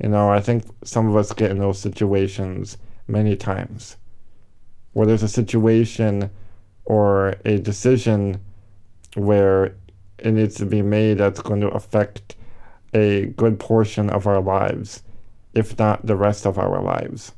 You 0.00 0.08
know, 0.08 0.30
I 0.30 0.40
think 0.40 0.64
some 0.84 1.08
of 1.08 1.16
us 1.16 1.32
get 1.32 1.50
in 1.50 1.58
those 1.58 1.78
situations 1.78 2.78
many 3.06 3.36
times 3.36 3.96
where 4.92 5.06
there's 5.06 5.22
a 5.22 5.28
situation 5.28 6.30
or 6.84 7.36
a 7.44 7.58
decision 7.58 8.40
where 9.14 9.74
it 10.18 10.32
needs 10.32 10.54
to 10.56 10.66
be 10.66 10.82
made 10.82 11.18
that's 11.18 11.40
going 11.40 11.60
to 11.60 11.68
affect 11.68 12.36
a 12.92 13.26
good 13.36 13.58
portion 13.58 14.08
of 14.10 14.26
our 14.26 14.40
lives, 14.40 15.02
if 15.52 15.78
not 15.78 16.06
the 16.06 16.16
rest 16.16 16.46
of 16.46 16.58
our 16.58 16.80
lives. 16.80 17.32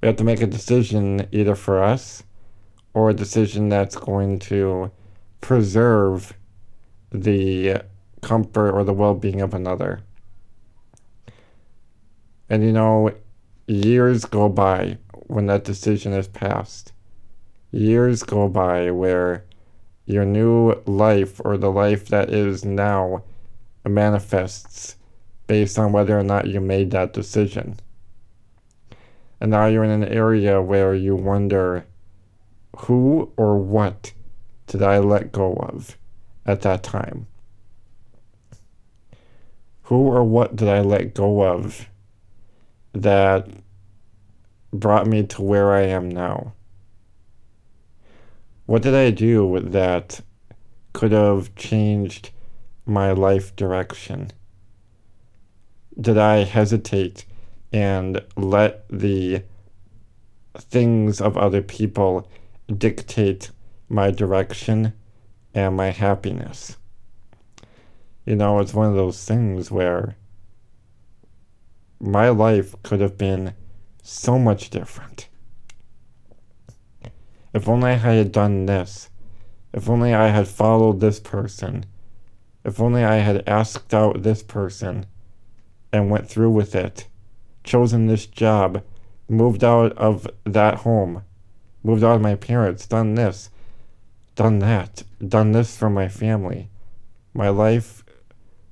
We 0.00 0.08
have 0.08 0.16
to 0.16 0.24
make 0.24 0.42
a 0.42 0.46
decision 0.46 1.26
either 1.32 1.54
for 1.54 1.82
us 1.82 2.22
or 2.94 3.10
a 3.10 3.14
decision 3.14 3.68
that's 3.68 3.96
going 3.96 4.38
to 4.38 4.90
preserve 5.40 6.32
the 7.10 7.82
comfort 8.22 8.72
or 8.72 8.84
the 8.84 8.92
well 8.92 9.14
being 9.14 9.40
of 9.40 9.52
another. 9.52 10.00
And 12.48 12.62
you 12.62 12.72
know, 12.72 13.12
years 13.66 14.24
go 14.24 14.48
by 14.48 14.98
when 15.26 15.46
that 15.46 15.64
decision 15.64 16.12
is 16.12 16.28
passed. 16.28 16.92
Years 17.70 18.22
go 18.22 18.48
by 18.48 18.90
where 18.90 19.44
your 20.06 20.24
new 20.24 20.74
life 20.86 21.40
or 21.44 21.56
the 21.56 21.70
life 21.70 22.08
that 22.08 22.30
is 22.30 22.64
now 22.64 23.22
manifests 23.84 24.96
based 25.46 25.78
on 25.78 25.92
whether 25.92 26.18
or 26.18 26.22
not 26.22 26.46
you 26.46 26.60
made 26.60 26.90
that 26.90 27.12
decision. 27.12 27.78
And 29.40 29.50
now 29.50 29.66
you're 29.66 29.84
in 29.84 29.90
an 29.90 30.04
area 30.04 30.62
where 30.62 30.94
you 30.94 31.16
wonder 31.16 31.84
who 32.80 33.32
or 33.36 33.58
what 33.58 34.12
did 34.66 34.82
I 34.82 34.98
let 34.98 35.32
go 35.32 35.54
of 35.54 35.96
at 36.46 36.62
that 36.62 36.82
time? 36.82 37.26
Who 39.84 39.96
or 39.96 40.24
what 40.24 40.56
did 40.56 40.68
I 40.68 40.80
let 40.80 41.14
go 41.14 41.42
of 41.42 41.88
that 42.92 43.48
brought 44.72 45.06
me 45.06 45.24
to 45.24 45.42
where 45.42 45.72
I 45.72 45.82
am 45.82 46.08
now? 46.08 46.54
What 48.66 48.82
did 48.82 48.94
I 48.94 49.10
do 49.10 49.60
that 49.60 50.20
could 50.92 51.12
have 51.12 51.54
changed 51.54 52.30
my 52.86 53.12
life 53.12 53.54
direction? 53.56 54.30
did 56.00 56.18
I 56.18 56.44
hesitate 56.44 57.24
and 57.72 58.20
let 58.36 58.86
the 58.88 59.42
things 60.56 61.20
of 61.20 61.36
other 61.36 61.62
people 61.62 62.28
dictate 62.66 63.50
my 63.88 64.10
direction 64.10 64.92
and 65.54 65.76
my 65.76 65.90
happiness? 65.90 66.76
You 68.24 68.36
know, 68.36 68.58
it's 68.58 68.74
one 68.74 68.88
of 68.88 68.94
those 68.94 69.24
things 69.24 69.70
where 69.70 70.16
my 72.00 72.28
life 72.28 72.74
could 72.82 73.00
have 73.00 73.18
been 73.18 73.54
so 74.02 74.38
much 74.38 74.70
different. 74.70 75.28
If 77.52 77.68
only 77.68 77.92
I 77.92 77.94
had 77.94 78.32
done 78.32 78.66
this. 78.66 79.10
If 79.72 79.88
only 79.88 80.12
I 80.12 80.28
had 80.28 80.48
followed 80.48 81.00
this 81.00 81.20
person. 81.20 81.86
If 82.64 82.80
only 82.80 83.04
I 83.04 83.16
had 83.16 83.48
asked 83.48 83.94
out 83.94 84.22
this 84.22 84.42
person 84.42 85.06
and 85.92 86.10
went 86.10 86.28
through 86.28 86.50
with 86.50 86.74
it, 86.74 87.06
chosen 87.62 88.06
this 88.06 88.26
job, 88.26 88.82
moved 89.28 89.62
out 89.62 89.92
of 89.92 90.26
that 90.44 90.76
home, 90.76 91.24
moved 91.84 92.02
out 92.02 92.16
of 92.16 92.22
my 92.22 92.34
parents, 92.34 92.86
done 92.86 93.14
this, 93.14 93.50
done 94.34 94.58
that, 94.58 95.04
done 95.26 95.52
this 95.52 95.76
for 95.76 95.90
my 95.90 96.08
family. 96.08 96.70
My 97.34 97.50
life, 97.50 98.02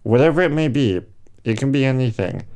whatever 0.03 0.41
it 0.41 0.51
may 0.51 0.69
be, 0.69 1.03
it 1.45 1.59
can 1.59 1.71
be 1.71 1.85
anything. 1.85 2.47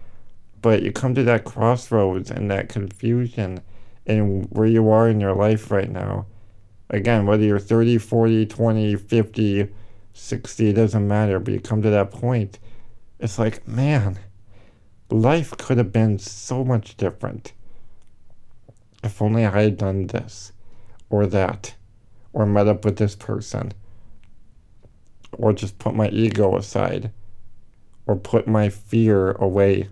But 0.62 0.82
you 0.82 0.90
come 0.90 1.14
to 1.14 1.22
that 1.24 1.44
crossroads 1.44 2.30
and 2.30 2.50
that 2.50 2.68
confusion 2.68 3.60
and 4.06 4.46
where 4.50 4.66
you 4.66 4.88
are 4.90 5.08
in 5.08 5.20
your 5.20 5.34
life 5.34 5.70
right 5.70 5.90
now. 5.90 6.26
Again, 6.88 7.26
whether 7.26 7.42
you're 7.42 7.58
30, 7.58 7.98
40, 7.98 8.46
20, 8.46 8.96
50, 8.96 9.68
60, 10.12 10.68
it 10.68 10.72
doesn't 10.72 11.06
matter. 11.06 11.38
But 11.38 11.54
you 11.54 11.60
come 11.60 11.82
to 11.82 11.90
that 11.90 12.10
point, 12.10 12.58
it's 13.18 13.38
like, 13.38 13.66
man, 13.68 14.18
life 15.10 15.56
could 15.58 15.78
have 15.78 15.92
been 15.92 16.18
so 16.18 16.64
much 16.64 16.96
different 16.96 17.52
if 19.02 19.20
only 19.20 19.44
I 19.44 19.62
had 19.62 19.76
done 19.76 20.08
this 20.08 20.52
or 21.10 21.26
that 21.26 21.74
or 22.32 22.46
met 22.46 22.68
up 22.68 22.84
with 22.84 22.96
this 22.96 23.14
person 23.14 23.72
or 25.32 25.52
just 25.52 25.78
put 25.78 25.94
my 25.94 26.08
ego 26.08 26.56
aside 26.56 27.10
or 28.06 28.16
put 28.16 28.46
my 28.46 28.68
fear 28.68 29.32
away. 29.32 29.88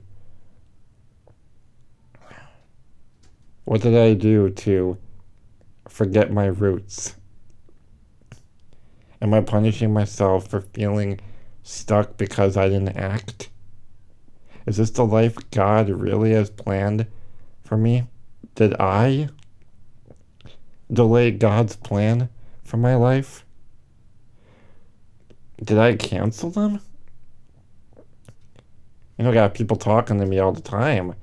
What 3.64 3.80
did 3.80 3.96
I 3.96 4.14
do 4.14 4.50
to 4.50 4.99
forget 5.88 6.32
my 6.32 6.46
roots? 6.46 7.14
Am 9.23 9.32
I 9.32 9.40
punishing 9.40 9.92
myself 9.92 10.49
for 10.49 10.61
feeling 10.61 11.20
stuck 11.62 12.16
because 12.16 12.56
I 12.56 12.68
didn't 12.68 12.96
act? 12.96 13.49
Is 14.66 14.76
this 14.76 14.90
the 14.90 15.04
life 15.04 15.37
God 15.50 15.88
really 15.88 16.32
has 16.32 16.50
planned 16.50 17.06
for 17.62 17.76
me? 17.76 18.04
Did 18.54 18.75
I 18.80 19.28
delay 20.92 21.30
God's 21.30 21.76
plan 21.76 22.28
for 22.62 22.76
my 22.76 22.94
life? 22.94 23.44
Did 25.62 25.78
I 25.78 25.96
cancel 25.96 26.50
them? 26.50 26.80
You 29.18 29.25
know, 29.25 29.30
I 29.30 29.34
got 29.34 29.54
people 29.54 29.76
talking 29.76 30.18
to 30.18 30.26
me 30.26 30.38
all 30.38 30.52
the 30.52 30.61
time. 30.61 31.14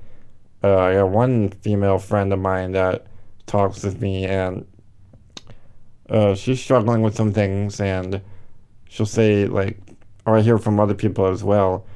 Uh, 0.64 0.78
I 0.78 0.94
got 0.94 1.10
one 1.10 1.50
female 1.50 1.98
friend 1.98 2.32
of 2.32 2.38
mine 2.38 2.72
that 2.72 3.06
talks 3.46 3.82
with 3.82 4.00
me, 4.00 4.24
and 4.24 4.66
uh, 6.08 6.34
she's 6.34 6.60
struggling 6.60 7.02
with 7.02 7.14
some 7.14 7.32
things, 7.32 7.80
and 7.80 8.22
she'll 8.88 9.06
say, 9.06 9.46
like, 9.46 9.78
or 10.24 10.36
I 10.36 10.40
hear 10.40 10.58
from 10.58 10.80
other 10.80 10.94
people 10.94 11.26
as 11.26 11.44
well, 11.44 11.86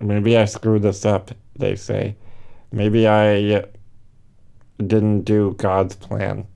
Maybe 0.00 0.36
I 0.36 0.44
screwed 0.44 0.82
this 0.82 1.04
up, 1.04 1.30
they 1.56 1.76
say. 1.76 2.16
Maybe 2.72 3.08
I 3.08 3.64
didn't 4.86 5.22
do 5.22 5.54
God's 5.58 5.96
plan. 5.96 6.46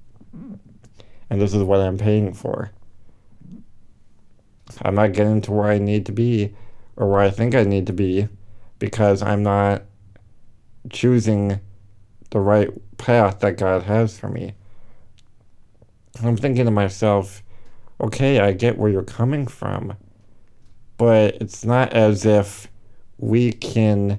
And 1.31 1.41
this 1.41 1.55
is 1.55 1.63
what 1.63 1.81
I'm 1.81 1.99
paying 1.99 2.33
for. 2.33 2.71
I'm 4.83 4.95
not 4.95 5.13
getting 5.13 5.41
to 5.43 5.53
where 5.53 5.71
I 5.71 5.79
need 5.79 6.07
to 6.07 6.13
be 6.13 6.55
or 6.97 7.11
where 7.11 7.21
I 7.21 7.31
think 7.31 7.55
I 7.55 7.65
need 7.65 7.87
to 7.87 7.93
be 7.93 8.29
because 8.79 9.23
I'm 9.23 9.43
not 9.43 9.83
choosing 10.91 11.61
the 12.31 12.41
right 12.41 12.71
path 12.99 13.41
that 13.41 13.57
God 13.57 13.85
has 13.85 14.19
for 14.19 14.29
me. 14.29 14.55
I'm 16.23 16.37
thinking 16.37 16.65
to 16.65 16.71
myself, 16.71 17.43
okay, 18.01 18.41
I 18.41 18.53
get 18.53 18.79
where 18.79 18.91
you're 18.91 19.03
coming 19.03 19.47
from, 19.47 19.97
but 20.97 21.37
it's 21.41 21.65
not 21.65 21.93
as 21.93 22.25
if 22.25 22.69
we 23.19 23.53
can 23.53 24.19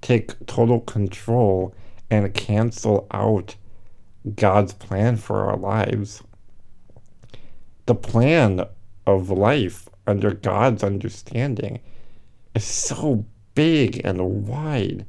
take 0.00 0.46
total 0.46 0.80
control 0.80 1.74
and 2.10 2.34
cancel 2.34 3.06
out 3.10 3.56
God's 4.34 4.72
plan 4.72 5.16
for 5.16 5.44
our 5.48 5.56
lives. 5.56 6.22
The 7.86 7.94
plan 7.94 8.66
of 9.06 9.30
life 9.30 9.88
under 10.06 10.32
God's 10.32 10.82
understanding 10.82 11.80
is 12.54 12.64
so 12.64 13.24
big 13.54 14.00
and 14.04 14.46
wide 14.46 15.06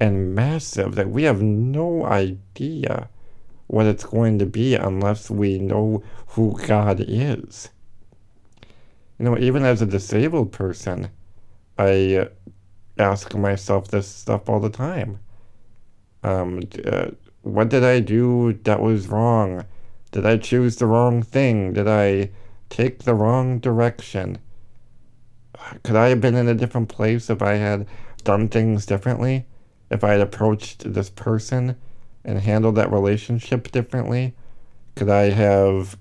and 0.00 0.34
massive 0.34 0.94
that 0.94 1.10
we 1.10 1.24
have 1.24 1.42
no 1.42 2.04
idea 2.04 3.08
what 3.66 3.86
it's 3.86 4.04
going 4.04 4.38
to 4.38 4.46
be 4.46 4.74
unless 4.74 5.30
we 5.30 5.58
know 5.58 6.02
who 6.28 6.58
God 6.66 7.04
is. 7.06 7.70
You 9.18 9.24
know, 9.24 9.38
even 9.38 9.64
as 9.64 9.82
a 9.82 9.86
disabled 9.86 10.52
person, 10.52 11.08
I 11.78 12.28
ask 12.98 13.34
myself 13.34 13.88
this 13.88 14.06
stuff 14.06 14.48
all 14.48 14.60
the 14.60 14.70
time. 14.70 15.18
Um, 16.26 16.62
uh, 16.84 17.10
what 17.42 17.68
did 17.68 17.84
I 17.84 18.00
do 18.00 18.58
that 18.64 18.80
was 18.80 19.06
wrong? 19.06 19.64
Did 20.10 20.26
I 20.26 20.38
choose 20.38 20.74
the 20.74 20.86
wrong 20.86 21.22
thing? 21.22 21.72
Did 21.72 21.86
I 21.86 22.30
take 22.68 23.04
the 23.04 23.14
wrong 23.14 23.60
direction? 23.60 24.38
Could 25.84 25.94
I 25.94 26.08
have 26.08 26.20
been 26.20 26.34
in 26.34 26.48
a 26.48 26.54
different 26.54 26.88
place 26.88 27.30
if 27.30 27.42
I 27.42 27.54
had 27.54 27.86
done 28.24 28.48
things 28.48 28.86
differently? 28.86 29.46
If 29.88 30.02
I 30.02 30.12
had 30.12 30.20
approached 30.20 30.92
this 30.92 31.10
person 31.10 31.76
and 32.24 32.40
handled 32.40 32.74
that 32.74 32.90
relationship 32.90 33.70
differently? 33.70 34.34
Could 34.96 35.08
I 35.08 35.30
have 35.30 35.96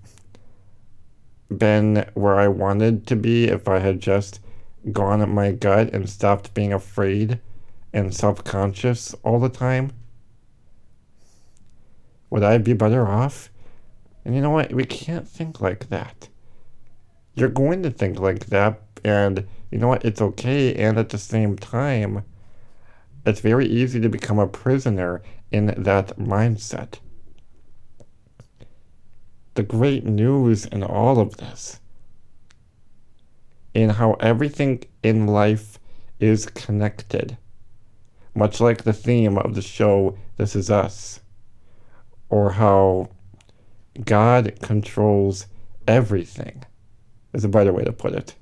been 1.55 2.03
where 2.15 2.39
I 2.39 2.47
wanted 2.47 3.05
to 3.07 3.15
be 3.15 3.45
if 3.45 3.67
I 3.67 3.77
had 3.77 3.99
just 3.99 4.39
gone 4.91 5.21
at 5.21 5.29
my 5.29 5.51
gut 5.51 5.93
and 5.93 6.09
stopped 6.09 6.55
being 6.55 6.73
afraid 6.73 7.39
and 7.93 8.11
self 8.11 8.43
conscious 8.43 9.13
all 9.21 9.39
the 9.39 9.49
time? 9.49 9.91
Would 12.35 12.43
I 12.43 12.57
be 12.57 12.73
better 12.73 13.07
off? 13.07 13.49
And 14.25 14.35
you 14.35 14.41
know 14.41 14.49
what? 14.49 14.73
We 14.73 14.83
can't 14.83 15.25
think 15.25 15.61
like 15.61 15.87
that. 15.87 16.27
You're 17.33 17.47
going 17.47 17.81
to 17.83 17.89
think 17.89 18.19
like 18.19 18.47
that, 18.47 18.81
and 19.05 19.47
you 19.71 19.77
know 19.77 19.87
what? 19.87 20.03
It's 20.03 20.21
okay, 20.21 20.75
and 20.75 20.97
at 20.97 21.07
the 21.07 21.17
same 21.17 21.55
time, 21.55 22.25
it's 23.25 23.39
very 23.39 23.65
easy 23.65 24.01
to 24.01 24.09
become 24.09 24.37
a 24.37 24.47
prisoner 24.47 25.21
in 25.49 25.67
that 25.81 26.17
mindset. 26.17 26.99
The 29.53 29.63
great 29.63 30.03
news 30.03 30.65
in 30.65 30.83
all 30.83 31.21
of 31.21 31.37
this 31.37 31.79
in 33.73 33.91
how 33.91 34.15
everything 34.19 34.83
in 35.03 35.27
life 35.27 35.79
is 36.19 36.47
connected, 36.47 37.37
much 38.33 38.59
like 38.59 38.83
the 38.83 38.91
theme 38.91 39.37
of 39.37 39.55
the 39.55 39.61
show 39.61 40.17
This 40.35 40.53
Is 40.53 40.69
Us, 40.69 41.21
or 42.29 42.51
how 42.51 43.09
God 44.03 44.59
controls 44.61 45.47
everything, 45.87 46.63
is 47.33 47.43
a 47.43 47.49
better 47.49 47.73
way 47.73 47.83
to 47.83 47.93
put 47.93 48.13
it. 48.13 48.35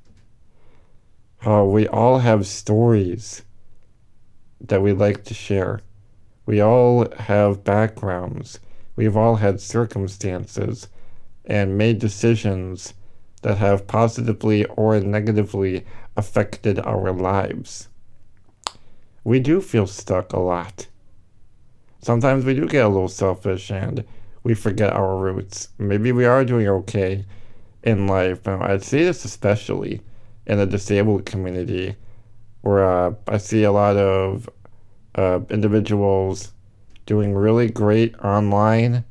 How 1.39 1.65
we 1.65 1.87
all 1.87 2.19
have 2.19 2.47
stories 2.47 3.43
that 4.61 4.81
we 4.81 4.93
like 4.93 5.25
to 5.25 5.33
share. 5.33 5.81
We 6.45 6.61
all 6.61 7.09
have 7.17 7.63
backgrounds. 7.63 8.59
We've 8.95 9.17
all 9.17 9.35
had 9.35 9.59
circumstances 9.59 10.87
and 11.45 11.77
made 11.77 11.99
decisions 11.99 12.93
that 13.41 13.57
have 13.57 13.87
positively 13.87 14.65
or 14.65 14.99
negatively 14.99 15.85
affected 16.15 16.79
our 16.79 17.11
lives. 17.11 17.89
We 19.23 19.39
do 19.39 19.61
feel 19.61 19.87
stuck 19.87 20.33
a 20.33 20.39
lot. 20.39 20.87
Sometimes 22.03 22.43
we 22.43 22.53
do 22.53 22.67
get 22.67 22.83
a 22.83 22.89
little 22.89 23.07
selfish 23.07 23.71
and 23.71 24.03
we 24.43 24.53
forget 24.53 24.91
our 24.91 25.15
roots. 25.15 25.69
Maybe 25.77 26.11
we 26.11 26.25
are 26.25 26.43
doing 26.43 26.67
okay 26.67 27.25
in 27.81 28.07
life. 28.07 28.45
I'd 28.45 28.83
say 28.83 29.05
this 29.05 29.23
especially 29.23 30.01
in 30.45 30.57
the 30.57 30.65
disabled 30.65 31.25
community, 31.25 31.95
where 32.59 32.83
uh, 32.83 33.13
I 33.29 33.37
see 33.37 33.63
a 33.63 33.71
lot 33.71 33.95
of 33.95 34.49
uh, 35.15 35.39
individuals 35.49 36.51
doing 37.05 37.33
really 37.33 37.69
great 37.69 38.19
online. 38.19 39.05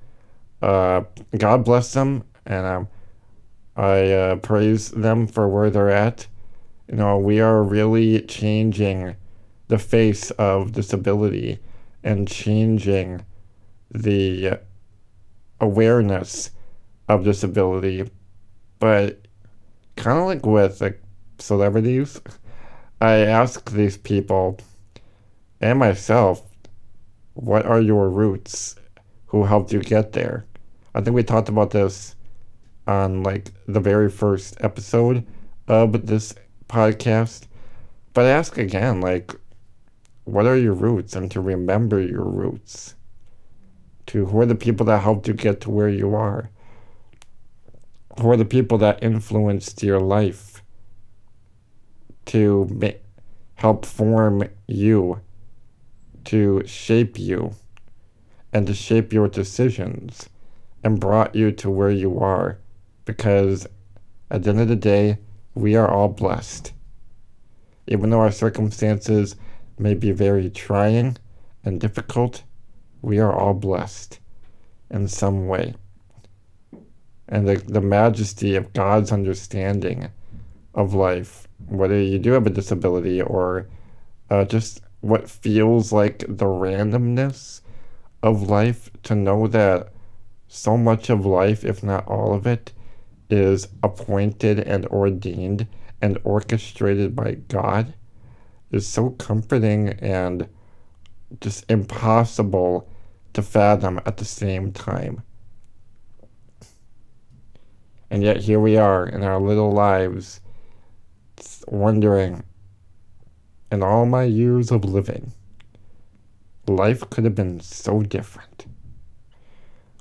Uh, 0.60 1.04
God 1.38 1.64
bless 1.64 1.94
them, 1.94 2.24
and 2.44 2.66
um, 2.66 2.88
I 3.74 4.12
uh, 4.12 4.36
praise 4.36 4.90
them 4.90 5.26
for 5.26 5.48
where 5.48 5.70
they're 5.70 5.88
at. 5.88 6.26
You 6.88 6.96
know, 6.96 7.16
we 7.16 7.40
are 7.40 7.62
really 7.62 8.20
changing 8.20 9.16
the 9.68 9.78
face 9.78 10.30
of 10.32 10.72
disability 10.72 11.58
and 12.04 12.28
changing 12.28 13.24
the 13.90 14.58
awareness 15.60 16.50
of 17.08 17.24
disability. 17.24 18.10
But 18.78 19.26
kind 19.96 20.18
of 20.18 20.26
like 20.26 20.44
with 20.44 20.80
like 20.80 21.02
celebrities, 21.38 22.20
I 23.00 23.16
ask 23.18 23.70
these 23.70 23.96
people 23.96 24.58
and 25.60 25.78
myself, 25.78 26.42
what 27.34 27.64
are 27.66 27.80
your 27.80 28.10
roots? 28.10 28.76
Who 29.26 29.44
helped 29.44 29.72
you 29.72 29.80
get 29.80 30.12
there? 30.12 30.44
I 30.94 31.00
think 31.00 31.14
we 31.14 31.22
talked 31.22 31.48
about 31.48 31.70
this 31.70 32.16
on 32.86 33.22
like 33.22 33.50
the 33.66 33.80
very 33.80 34.10
first 34.10 34.56
episode 34.60 35.24
of 35.68 36.06
this 36.06 36.34
podcast. 36.68 37.46
But 38.12 38.26
ask 38.26 38.58
again, 38.58 39.00
like, 39.00 39.34
what 40.24 40.46
are 40.46 40.56
your 40.56 40.74
roots? 40.74 41.14
And 41.14 41.30
to 41.30 41.40
remember 41.40 42.00
your 42.00 42.24
roots. 42.24 42.94
To 44.06 44.26
who 44.26 44.40
are 44.40 44.46
the 44.46 44.54
people 44.54 44.86
that 44.86 45.02
helped 45.02 45.28
you 45.28 45.34
get 45.34 45.60
to 45.62 45.70
where 45.70 45.88
you 45.88 46.14
are? 46.14 46.50
Who 48.20 48.30
are 48.30 48.36
the 48.36 48.44
people 48.44 48.78
that 48.78 49.02
influenced 49.02 49.82
your 49.82 50.00
life 50.00 50.62
to 52.26 52.68
ma- 52.70 52.90
help 53.54 53.86
form 53.86 54.44
you, 54.66 55.20
to 56.26 56.62
shape 56.66 57.18
you, 57.18 57.54
and 58.52 58.66
to 58.66 58.74
shape 58.74 59.12
your 59.12 59.28
decisions, 59.28 60.28
and 60.84 61.00
brought 61.00 61.34
you 61.34 61.52
to 61.52 61.70
where 61.70 61.90
you 61.90 62.18
are? 62.18 62.58
Because 63.04 63.66
at 64.30 64.42
the 64.42 64.50
end 64.50 64.60
of 64.60 64.68
the 64.68 64.76
day, 64.76 65.18
we 65.54 65.74
are 65.74 65.90
all 65.90 66.08
blessed. 66.08 66.72
Even 67.86 68.10
though 68.10 68.20
our 68.20 68.30
circumstances 68.30 69.36
may 69.82 69.94
be 69.94 70.12
very 70.12 70.48
trying 70.48 71.16
and 71.64 71.80
difficult, 71.80 72.44
we 73.02 73.18
are 73.18 73.32
all 73.32 73.54
blessed 73.54 74.20
in 74.90 75.08
some 75.08 75.48
way. 75.48 75.74
And 77.28 77.48
the, 77.48 77.56
the 77.56 77.80
majesty 77.80 78.54
of 78.54 78.72
God's 78.72 79.10
understanding 79.10 80.10
of 80.74 80.94
life, 80.94 81.48
whether 81.66 82.00
you 82.00 82.18
do 82.18 82.32
have 82.32 82.46
a 82.46 82.50
disability 82.50 83.20
or 83.20 83.68
uh, 84.30 84.44
just 84.44 84.80
what 85.00 85.28
feels 85.28 85.92
like 85.92 86.20
the 86.20 86.46
randomness 86.46 87.60
of 88.22 88.42
life, 88.42 88.90
to 89.02 89.14
know 89.14 89.48
that 89.48 89.92
so 90.46 90.76
much 90.76 91.10
of 91.10 91.26
life, 91.26 91.64
if 91.64 91.82
not 91.82 92.06
all 92.06 92.32
of 92.34 92.46
it, 92.46 92.72
is 93.28 93.66
appointed 93.82 94.60
and 94.60 94.86
ordained 94.86 95.66
and 96.00 96.18
orchestrated 96.22 97.16
by 97.16 97.32
God 97.32 97.94
is 98.72 98.86
so 98.86 99.10
comforting 99.10 99.90
and 100.00 100.48
just 101.40 101.70
impossible 101.70 102.88
to 103.34 103.42
fathom 103.42 104.00
at 104.04 104.16
the 104.16 104.24
same 104.24 104.72
time. 104.72 105.22
And 108.10 108.22
yet 108.22 108.38
here 108.38 108.60
we 108.60 108.76
are 108.76 109.06
in 109.06 109.22
our 109.22 109.40
little 109.40 109.72
lives 109.72 110.40
wondering 111.66 112.44
in 113.70 113.82
all 113.82 114.04
my 114.04 114.24
years 114.24 114.70
of 114.70 114.84
living, 114.84 115.32
life 116.66 117.08
could 117.08 117.24
have 117.24 117.34
been 117.34 117.58
so 117.60 118.02
different. 118.02 118.66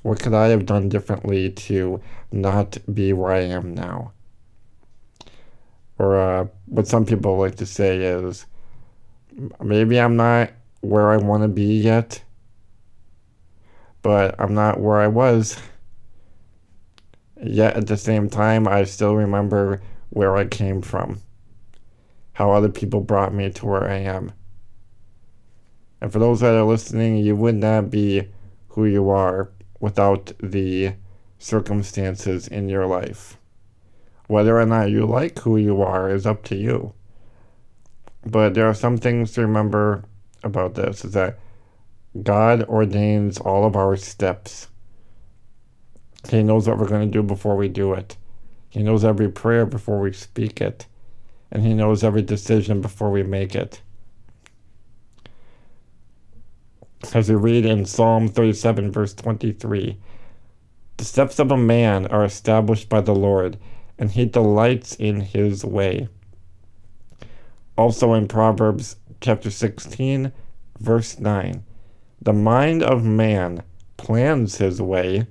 What 0.04 0.20
could 0.20 0.34
I 0.34 0.48
have 0.48 0.66
done 0.66 0.90
differently 0.90 1.52
to 1.52 2.02
not 2.32 2.78
be 2.94 3.14
where 3.14 3.32
I 3.32 3.42
am 3.42 3.74
now? 3.74 4.12
Or 5.98 6.20
uh, 6.20 6.48
what 6.66 6.88
some 6.88 7.06
people 7.06 7.38
like 7.38 7.56
to 7.56 7.66
say 7.66 7.98
is, 8.00 8.46
maybe 9.62 10.00
I'm 10.00 10.16
not 10.16 10.52
where 10.82 11.12
I 11.12 11.18
want 11.18 11.44
to 11.44 11.48
be 11.48 11.80
yet, 11.80 12.24
but 14.02 14.36
I'm 14.40 14.54
not 14.54 14.80
where 14.80 15.00
I 15.00 15.08
was. 15.08 15.58
Yet 17.44 17.76
at 17.76 17.88
the 17.88 17.98
same 17.98 18.30
time, 18.30 18.68
I 18.68 18.84
still 18.84 19.16
remember 19.16 19.82
where 20.10 20.36
I 20.36 20.46
came 20.46 20.82
from, 20.82 21.22
how 22.34 22.52
other 22.52 22.70
people 22.70 23.02
brought 23.02 23.34
me 23.34 23.50
to 23.52 23.66
where 23.66 23.90
I 23.90 23.98
am. 23.98 24.34
And 26.02 26.12
for 26.12 26.20
those 26.20 26.40
that 26.42 26.54
are 26.54 26.64
listening, 26.64 27.18
you 27.18 27.36
would 27.36 27.56
not 27.56 27.90
be 27.90 28.28
who 28.70 28.86
you 28.86 29.10
are 29.10 29.52
without 29.80 30.32
the 30.40 30.94
circumstances 31.40 32.48
in 32.48 32.70
your 32.70 32.86
life. 32.86 33.38
Whether 34.28 34.60
or 34.60 34.66
not 34.66 34.90
you 34.90 35.06
like 35.06 35.40
who 35.40 35.58
you 35.58 35.82
are 35.82 36.10
is 36.10 36.26
up 36.26 36.44
to 36.46 36.56
you. 36.56 36.94
But 38.26 38.54
there 38.54 38.68
are 38.68 38.74
some 38.74 38.98
things 38.98 39.32
to 39.34 39.42
remember 39.42 40.04
about 40.44 40.76
this 40.76 41.06
is 41.06 41.14
that 41.14 41.40
God 42.22 42.64
ordains 42.64 43.38
all 43.38 43.66
of 43.66 43.76
our 43.76 43.96
steps. 43.96 44.68
He 46.30 46.44
knows 46.44 46.68
what 46.68 46.78
we're 46.78 46.88
going 46.88 47.10
to 47.10 47.18
do 47.18 47.24
before 47.24 47.56
we 47.56 47.68
do 47.68 47.94
it. 47.94 48.18
He 48.70 48.84
knows 48.84 49.04
every 49.04 49.30
prayer 49.30 49.66
before 49.66 50.00
we 50.00 50.14
speak 50.14 50.62
it. 50.62 50.86
And 51.52 51.64
He 51.64 51.74
knows 51.74 52.04
every 52.04 52.22
decision 52.22 52.82
before 52.82 53.12
we 53.12 53.24
make 53.24 53.56
it. 53.56 53.82
as 57.14 57.30
we 57.30 57.36
read 57.36 57.66
in 57.66 57.86
Psalm 57.86 58.28
37, 58.28 58.92
verse 58.92 59.14
23. 59.14 59.98
The 60.98 61.04
steps 61.04 61.40
of 61.40 61.52
a 61.52 61.58
man 61.58 62.08
are 62.08 62.24
established 62.24 62.90
by 62.90 63.02
the 63.02 63.16
Lord, 63.16 63.58
and 63.98 64.12
he 64.12 64.26
delights 64.26 64.96
in 64.96 65.22
his 65.22 65.66
way. 65.66 66.08
Also 67.78 68.14
in 68.14 68.28
Proverbs 68.28 68.98
chapter 69.22 69.50
16, 69.50 70.32
verse 70.80 71.20
9. 71.20 71.64
The 72.22 72.34
mind 72.34 72.84
of 72.84 73.04
man 73.04 73.64
plans 73.98 74.58
his 74.58 74.82
way, 74.82 75.28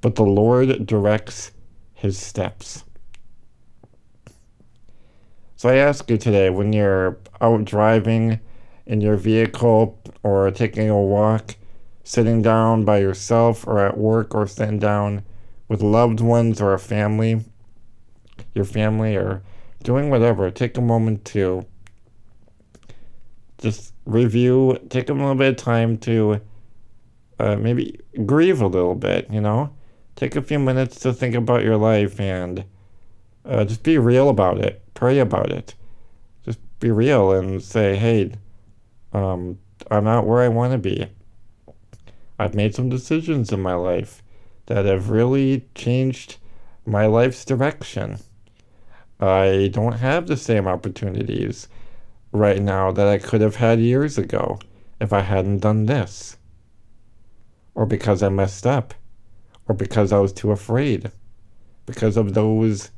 but 0.00 0.14
the 0.14 0.24
Lord 0.24 0.86
directs 0.86 1.52
his 1.94 2.18
steps. 2.18 2.84
So 5.56 5.68
I 5.68 5.76
ask 5.76 6.08
you 6.08 6.16
today 6.16 6.50
when 6.50 6.72
you're 6.72 7.18
out 7.40 7.64
driving, 7.64 8.40
in 8.88 9.02
your 9.02 9.16
vehicle 9.16 10.00
or 10.22 10.50
taking 10.50 10.88
a 10.88 11.00
walk, 11.00 11.54
sitting 12.02 12.40
down 12.40 12.84
by 12.84 12.98
yourself 12.98 13.66
or 13.66 13.78
at 13.84 13.98
work 13.98 14.34
or 14.34 14.46
sitting 14.46 14.78
down 14.78 15.22
with 15.68 15.82
loved 15.82 16.20
ones 16.20 16.60
or 16.60 16.72
a 16.72 16.78
family, 16.78 17.44
your 18.54 18.64
family, 18.64 19.14
or 19.14 19.42
doing 19.82 20.10
whatever, 20.10 20.50
take 20.50 20.76
a 20.76 20.82
moment 20.82 21.24
to 21.26 21.66
just 23.58 23.92
review, 24.06 24.78
take 24.88 25.08
a 25.08 25.12
little 25.12 25.34
bit 25.34 25.50
of 25.50 25.56
time 25.56 25.98
to 25.98 26.40
uh, 27.38 27.56
maybe 27.56 27.98
grieve 28.26 28.60
a 28.60 28.66
little 28.66 28.94
bit, 28.94 29.30
you 29.30 29.40
know? 29.40 29.70
Take 30.16 30.34
a 30.36 30.42
few 30.42 30.58
minutes 30.58 30.98
to 31.00 31.12
think 31.12 31.34
about 31.34 31.62
your 31.62 31.76
life 31.76 32.18
and 32.18 32.64
uh, 33.44 33.64
just 33.64 33.82
be 33.82 33.98
real 33.98 34.28
about 34.28 34.58
it. 34.58 34.82
Pray 34.94 35.18
about 35.18 35.50
it. 35.50 35.74
Just 36.44 36.58
be 36.80 36.90
real 36.90 37.32
and 37.32 37.62
say, 37.62 37.96
hey, 37.96 38.32
um, 39.12 39.58
I'm 39.90 40.04
not 40.04 40.26
where 40.26 40.42
I 40.42 40.48
want 40.48 40.72
to 40.72 40.78
be. 40.78 41.06
I've 42.38 42.54
made 42.54 42.74
some 42.74 42.88
decisions 42.88 43.52
in 43.52 43.60
my 43.60 43.74
life 43.74 44.22
that 44.66 44.84
have 44.84 45.10
really 45.10 45.66
changed 45.74 46.36
my 46.84 47.06
life's 47.06 47.44
direction. 47.44 48.18
I 49.20 49.70
don't 49.72 49.94
have 49.94 50.26
the 50.26 50.36
same 50.36 50.68
opportunities 50.68 51.68
right 52.32 52.62
now 52.62 52.92
that 52.92 53.08
I 53.08 53.18
could 53.18 53.40
have 53.40 53.56
had 53.56 53.80
years 53.80 54.18
ago 54.18 54.58
if 55.00 55.12
I 55.12 55.20
hadn't 55.20 55.58
done 55.58 55.86
this. 55.86 56.36
Or 57.74 57.86
because 57.86 58.22
I 58.22 58.28
messed 58.28 58.66
up. 58.66 58.94
Or 59.68 59.74
because 59.74 60.12
I 60.12 60.18
was 60.18 60.32
too 60.32 60.50
afraid. 60.50 61.10
Because 61.86 62.16
of 62.16 62.34
those 62.34 62.90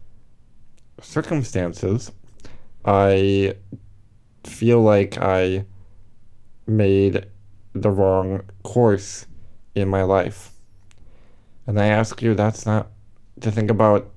circumstances, 1.00 2.12
I 2.85 3.54
feel 4.44 4.80
like 4.80 5.18
I 5.18 5.64
made 6.66 7.26
the 7.72 7.90
wrong 7.90 8.42
course 8.62 9.26
in 9.74 9.88
my 9.88 10.02
life. 10.02 10.52
And 11.66 11.80
I 11.80 11.87
ask 11.87 12.20
you 12.22 12.35
that's 12.35 12.66
not 12.66 12.88
to 13.40 13.50
think 13.50 13.70
about 13.70 14.10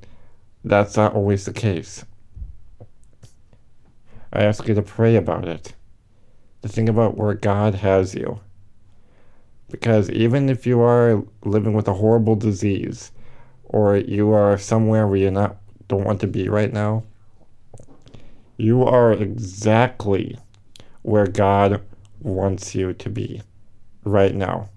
that's 0.63 0.95
not 0.95 1.13
always 1.13 1.45
the 1.45 1.53
case. 1.53 2.05
I 4.31 4.43
ask 4.43 4.67
you 4.67 4.73
to 4.73 4.81
pray 4.81 5.15
about 5.15 5.47
it, 5.47 5.75
to 6.61 6.67
think 6.67 6.89
about 6.89 7.17
where 7.17 7.33
God 7.33 7.75
has 7.75 8.15
you. 8.15 8.39
Because 9.69 10.09
even 10.09 10.49
if 10.49 10.65
you 10.65 10.81
are 10.81 11.23
living 11.43 11.73
with 11.73 11.87
a 11.87 11.93
horrible 11.93 12.35
disease, 12.35 13.11
or 13.65 13.97
you 13.97 14.31
are 14.31 14.57
somewhere 14.57 15.07
where 15.07 15.17
you 15.17 15.31
not 15.31 15.57
don't 15.87 16.03
want 16.03 16.21
to 16.21 16.27
be 16.27 16.47
right 16.47 16.71
now, 16.71 17.03
you 18.57 18.83
are 18.83 19.11
exactly 19.11 20.37
where 21.01 21.27
God 21.27 21.81
wants 22.21 22.73
you 22.73 22.93
to 22.93 23.09
be 23.09 23.41
right 24.05 24.33
now. 24.33 24.69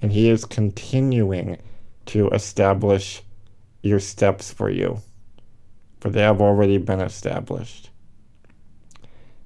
And 0.00 0.12
He 0.12 0.28
is 0.28 0.44
continuing 0.44 1.58
to 2.06 2.28
establish 2.28 3.22
your 3.84 4.00
steps 4.00 4.52
for 4.52 4.70
you, 4.70 5.00
for 6.00 6.10
they 6.10 6.22
have 6.22 6.40
already 6.40 6.78
been 6.78 7.00
established. 7.00 7.90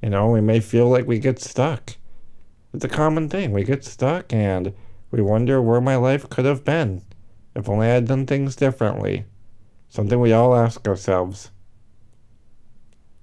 You 0.01 0.11
know, 0.11 0.31
we 0.31 0.41
may 0.41 0.61
feel 0.61 0.89
like 0.89 1.07
we 1.07 1.19
get 1.19 1.41
stuck. 1.41 1.97
It's 2.73 2.85
a 2.85 2.89
common 2.89 3.29
thing. 3.29 3.53
We 3.53 3.65
get 3.65 3.85
stuck 3.85 4.33
and 4.33 4.73
we 5.11 5.21
wonder 5.21 5.61
where 5.61 5.81
my 5.81 5.97
life 5.97 6.29
could 6.31 6.45
have 6.45 6.65
been 6.65 7.03
if 7.57 7.69
only 7.69 7.89
I 7.89 7.95
had 7.95 8.07
done 8.07 8.27
things 8.27 8.55
differently. 8.55 9.25
Something 9.89 10.21
we 10.21 10.33
all 10.33 10.55
ask 10.55 10.87
ourselves. 10.87 11.51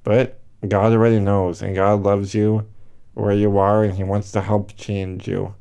But 0.04 0.42
God 0.68 0.92
already 0.92 1.20
knows, 1.20 1.62
and 1.62 1.76
God 1.76 2.04
loves 2.04 2.34
you 2.34 2.68
where 3.14 3.34
you 3.34 3.58
are, 3.58 3.84
and 3.84 3.94
He 3.94 4.04
wants 4.04 4.32
to 4.34 4.42
help 4.42 4.76
change 4.76 5.28
you. 5.28 5.56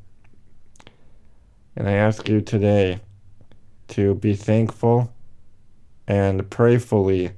And 1.77 1.89
I 1.89 1.93
ask 1.93 2.29
you 2.29 2.41
today 2.41 3.01
to 3.89 4.17
be 4.17 4.35
thankful 4.35 5.14
and 6.07 6.49
prayerfully 6.51 7.33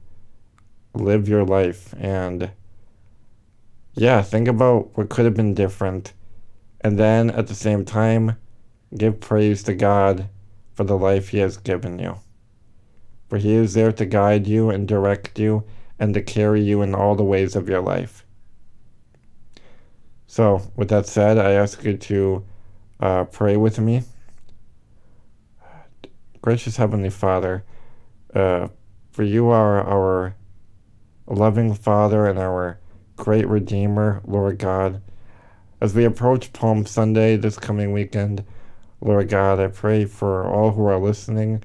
live 0.94 1.28
your 1.28 1.44
life. 1.44 1.94
And 1.98 2.50
yeah, 3.94 4.22
think 4.22 4.48
about 4.48 4.96
what 4.96 5.08
could 5.08 5.24
have 5.24 5.34
been 5.34 5.54
different. 5.54 6.12
And 6.80 6.98
then 6.98 7.30
at 7.30 7.46
the 7.46 7.54
same 7.54 7.84
time, 7.84 8.36
give 8.96 9.20
praise 9.20 9.62
to 9.64 9.74
God 9.74 10.28
for 10.72 10.84
the 10.84 10.96
life 10.96 11.28
He 11.30 11.38
has 11.38 11.56
given 11.56 11.98
you. 11.98 12.18
For 13.28 13.38
He 13.38 13.54
is 13.54 13.74
there 13.74 13.92
to 13.92 14.06
guide 14.06 14.46
you 14.46 14.70
and 14.70 14.86
direct 14.86 15.38
you 15.38 15.64
and 15.98 16.14
to 16.14 16.22
carry 16.22 16.62
you 16.62 16.82
in 16.82 16.94
all 16.94 17.14
the 17.14 17.24
ways 17.24 17.56
of 17.56 17.68
your 17.68 17.80
life. 17.80 18.24
So, 20.26 20.70
with 20.76 20.88
that 20.88 21.06
said, 21.06 21.38
I 21.38 21.52
ask 21.52 21.82
you 21.82 21.96
to 21.96 22.44
uh, 23.00 23.24
pray 23.24 23.56
with 23.56 23.78
me. 23.78 24.02
Gracious 26.42 26.76
Heavenly 26.76 27.10
Father, 27.10 27.64
uh, 28.34 28.68
for 29.12 29.22
you 29.22 29.48
are 29.48 29.82
our 29.82 30.36
loving 31.26 31.74
Father 31.74 32.26
and 32.26 32.38
our 32.38 32.78
great 33.16 33.48
Redeemer, 33.48 34.20
Lord 34.26 34.58
God. 34.58 35.02
As 35.80 35.94
we 35.94 36.04
approach 36.04 36.52
Palm 36.52 36.86
Sunday 36.86 37.36
this 37.36 37.58
coming 37.58 37.92
weekend, 37.92 38.44
Lord 39.00 39.28
God, 39.28 39.60
I 39.60 39.68
pray 39.68 40.04
for 40.04 40.46
all 40.46 40.72
who 40.72 40.86
are 40.86 40.98
listening, 40.98 41.62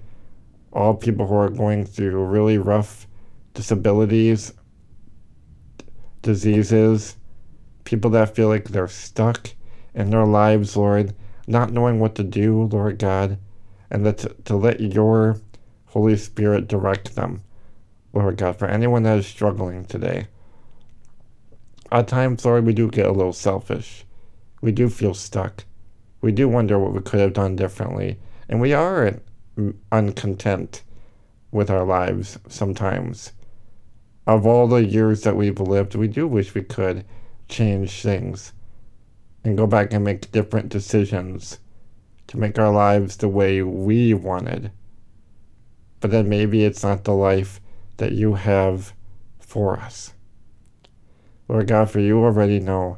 all 0.73 0.93
people 0.93 1.27
who 1.27 1.35
are 1.35 1.49
going 1.49 1.85
through 1.85 2.23
really 2.25 2.57
rough 2.57 3.07
disabilities, 3.53 4.53
diseases, 6.21 7.17
people 7.83 8.11
that 8.11 8.35
feel 8.35 8.47
like 8.47 8.69
they're 8.69 8.87
stuck 8.87 9.51
in 9.93 10.09
their 10.09 10.25
lives, 10.25 10.77
Lord, 10.77 11.13
not 11.47 11.71
knowing 11.71 11.99
what 11.99 12.15
to 12.15 12.23
do, 12.23 12.63
Lord 12.63 12.99
God, 12.99 13.37
and 13.89 14.05
that 14.05 14.19
to, 14.19 14.29
to 14.45 14.55
let 14.55 14.79
your 14.79 15.37
Holy 15.91 16.17
Spirit 16.17 16.67
direct 16.67 17.15
them, 17.15 17.43
Lord 18.13 18.37
God, 18.37 18.57
for 18.57 18.67
anyone 18.67 19.03
that 19.03 19.19
is 19.19 19.27
struggling 19.27 19.85
today. 19.85 20.27
At 21.91 22.07
times, 22.07 22.43
Lord, 22.43 22.65
we 22.65 22.73
do 22.73 22.89
get 22.89 23.05
a 23.05 23.11
little 23.11 23.33
selfish. 23.33 24.05
We 24.61 24.71
do 24.71 24.89
feel 24.89 25.13
stuck. 25.13 25.65
We 26.21 26.31
do 26.31 26.49
wonder 26.49 26.77
what 26.79 26.93
we 26.93 27.01
could 27.01 27.19
have 27.19 27.33
done 27.33 27.55
differently. 27.55 28.19
And 28.47 28.61
we 28.61 28.73
are 28.73 29.19
mm, 29.57 29.75
uncontent 29.91 30.83
with 31.51 31.69
our 31.69 31.85
lives 31.85 32.37
sometimes 32.47 33.33
of 34.27 34.45
all 34.45 34.67
the 34.67 34.85
years 34.85 35.21
that 35.21 35.35
we've 35.35 35.59
lived, 35.59 35.95
we 35.95 36.07
do 36.07 36.27
wish 36.27 36.53
we 36.53 36.61
could 36.61 37.05
change 37.49 38.01
things 38.01 38.53
and 39.43 39.57
go 39.57 39.65
back 39.65 39.91
and 39.91 40.05
make 40.05 40.31
different 40.31 40.69
decisions 40.69 41.59
to 42.27 42.37
make 42.37 42.59
our 42.59 42.71
lives 42.71 43.17
the 43.17 43.27
way 43.27 43.61
we 43.61 44.13
wanted. 44.13 44.71
But 46.01 46.11
then 46.11 46.27
maybe 46.27 46.65
it's 46.65 46.83
not 46.83 47.05
the 47.05 47.13
life 47.13 47.61
that 47.97 48.11
you 48.11 48.33
have 48.33 48.93
for 49.39 49.79
us. 49.79 50.13
Lord 51.47 51.67
God, 51.67 51.89
for 51.89 51.99
you 51.99 52.21
already 52.21 52.59
know. 52.59 52.97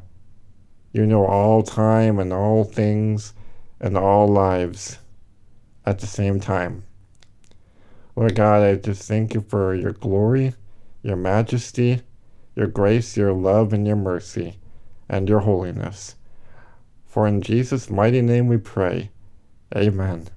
You 0.92 1.06
know 1.06 1.26
all 1.26 1.62
time 1.62 2.18
and 2.18 2.32
all 2.32 2.64
things 2.64 3.34
and 3.80 3.96
all 3.96 4.26
lives 4.26 4.98
at 5.86 6.00
the 6.00 6.06
same 6.06 6.40
time. 6.40 6.84
Lord 8.16 8.34
God, 8.34 8.62
I 8.62 8.74
just 8.74 9.06
thank 9.06 9.34
you 9.34 9.44
for 9.48 9.74
your 9.74 9.92
glory 9.92 10.54
your 11.04 11.16
majesty, 11.16 12.00
your 12.56 12.66
grace, 12.66 13.16
your 13.16 13.32
love, 13.32 13.72
and 13.72 13.86
your 13.86 13.94
mercy, 13.94 14.58
and 15.08 15.28
your 15.28 15.40
holiness. 15.40 16.16
For 17.04 17.28
in 17.28 17.42
Jesus' 17.42 17.90
mighty 17.90 18.22
name 18.22 18.48
we 18.48 18.56
pray. 18.56 19.10
Amen. 19.76 20.28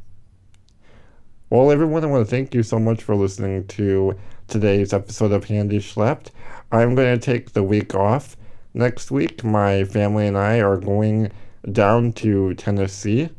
Well, 1.50 1.72
everyone, 1.72 2.04
I 2.04 2.08
want 2.08 2.28
to 2.28 2.30
thank 2.30 2.54
you 2.54 2.62
so 2.62 2.78
much 2.78 3.02
for 3.02 3.16
listening 3.16 3.68
to 3.68 4.20
today's 4.50 4.92
episode 4.92 5.32
of 5.32 5.46
Handy 5.46 5.80
Schlepped. 5.80 6.32
I'm 6.74 6.94
going 6.94 7.18
to 7.18 7.26
take 7.26 7.54
the 7.54 7.64
week 7.64 7.96
off. 7.96 8.36
Next 8.74 9.12
week, 9.12 9.46
my 9.46 9.86
family 9.86 10.28
and 10.28 10.38
I 10.38 10.60
are 10.60 10.76
going 10.76 11.32
down 11.72 12.12
to 12.14 12.54
Tennessee 12.56 13.30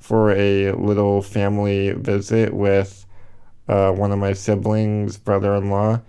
for 0.00 0.32
a 0.32 0.72
little 0.72 1.22
family 1.22 1.92
visit 1.92 2.52
with 2.52 3.06
uh, 3.68 3.92
one 3.92 4.10
of 4.10 4.18
my 4.18 4.32
siblings, 4.32 5.16
brother 5.16 5.54
in 5.54 5.70
law, 5.70 6.00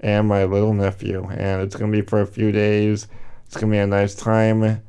and 0.00 0.26
my 0.26 0.44
little 0.44 0.72
nephew. 0.72 1.28
And 1.28 1.60
it's 1.60 1.76
going 1.76 1.92
to 1.92 2.00
be 2.00 2.06
for 2.06 2.22
a 2.22 2.26
few 2.26 2.52
days. 2.52 3.06
It's 3.44 3.56
going 3.56 3.70
to 3.70 3.74
be 3.74 3.80
a 3.80 3.86
nice 3.86 4.14
time. 4.14 4.82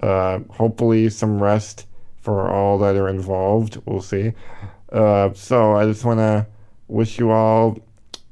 Uh, 0.00 0.38
hopefully, 0.48 1.10
some 1.10 1.42
rest 1.42 1.84
for 2.22 2.50
all 2.50 2.78
that 2.78 2.96
are 2.96 3.10
involved. 3.10 3.78
We'll 3.84 4.00
see. 4.00 4.32
Uh, 4.96 5.32
so, 5.34 5.74
I 5.74 5.84
just 5.84 6.04
want 6.04 6.20
to 6.20 6.46
wish 6.88 7.18
you 7.18 7.30
all 7.30 7.78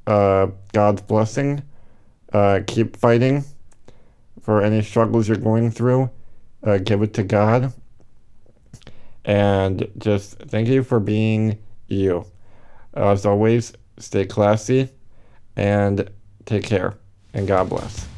uh, 0.06 0.48
God's 0.72 1.02
blessing. 1.02 1.62
Uh, 2.32 2.60
keep 2.66 2.96
fighting 2.96 3.44
for 4.40 4.62
any 4.62 4.82
struggles 4.82 5.28
you're 5.28 5.36
going 5.36 5.70
through. 5.70 6.10
Uh, 6.62 6.78
give 6.78 7.02
it 7.02 7.14
to 7.14 7.22
God. 7.22 7.72
And 9.24 9.88
just 9.98 10.38
thank 10.38 10.68
you 10.68 10.82
for 10.82 11.00
being 11.00 11.58
you. 11.88 12.26
As 12.94 13.26
always, 13.26 13.72
stay 13.98 14.26
classy 14.26 14.88
and 15.56 16.10
Take 16.46 16.64
care 16.64 16.94
and 17.32 17.46
God 17.48 17.68
bless. 17.68 18.13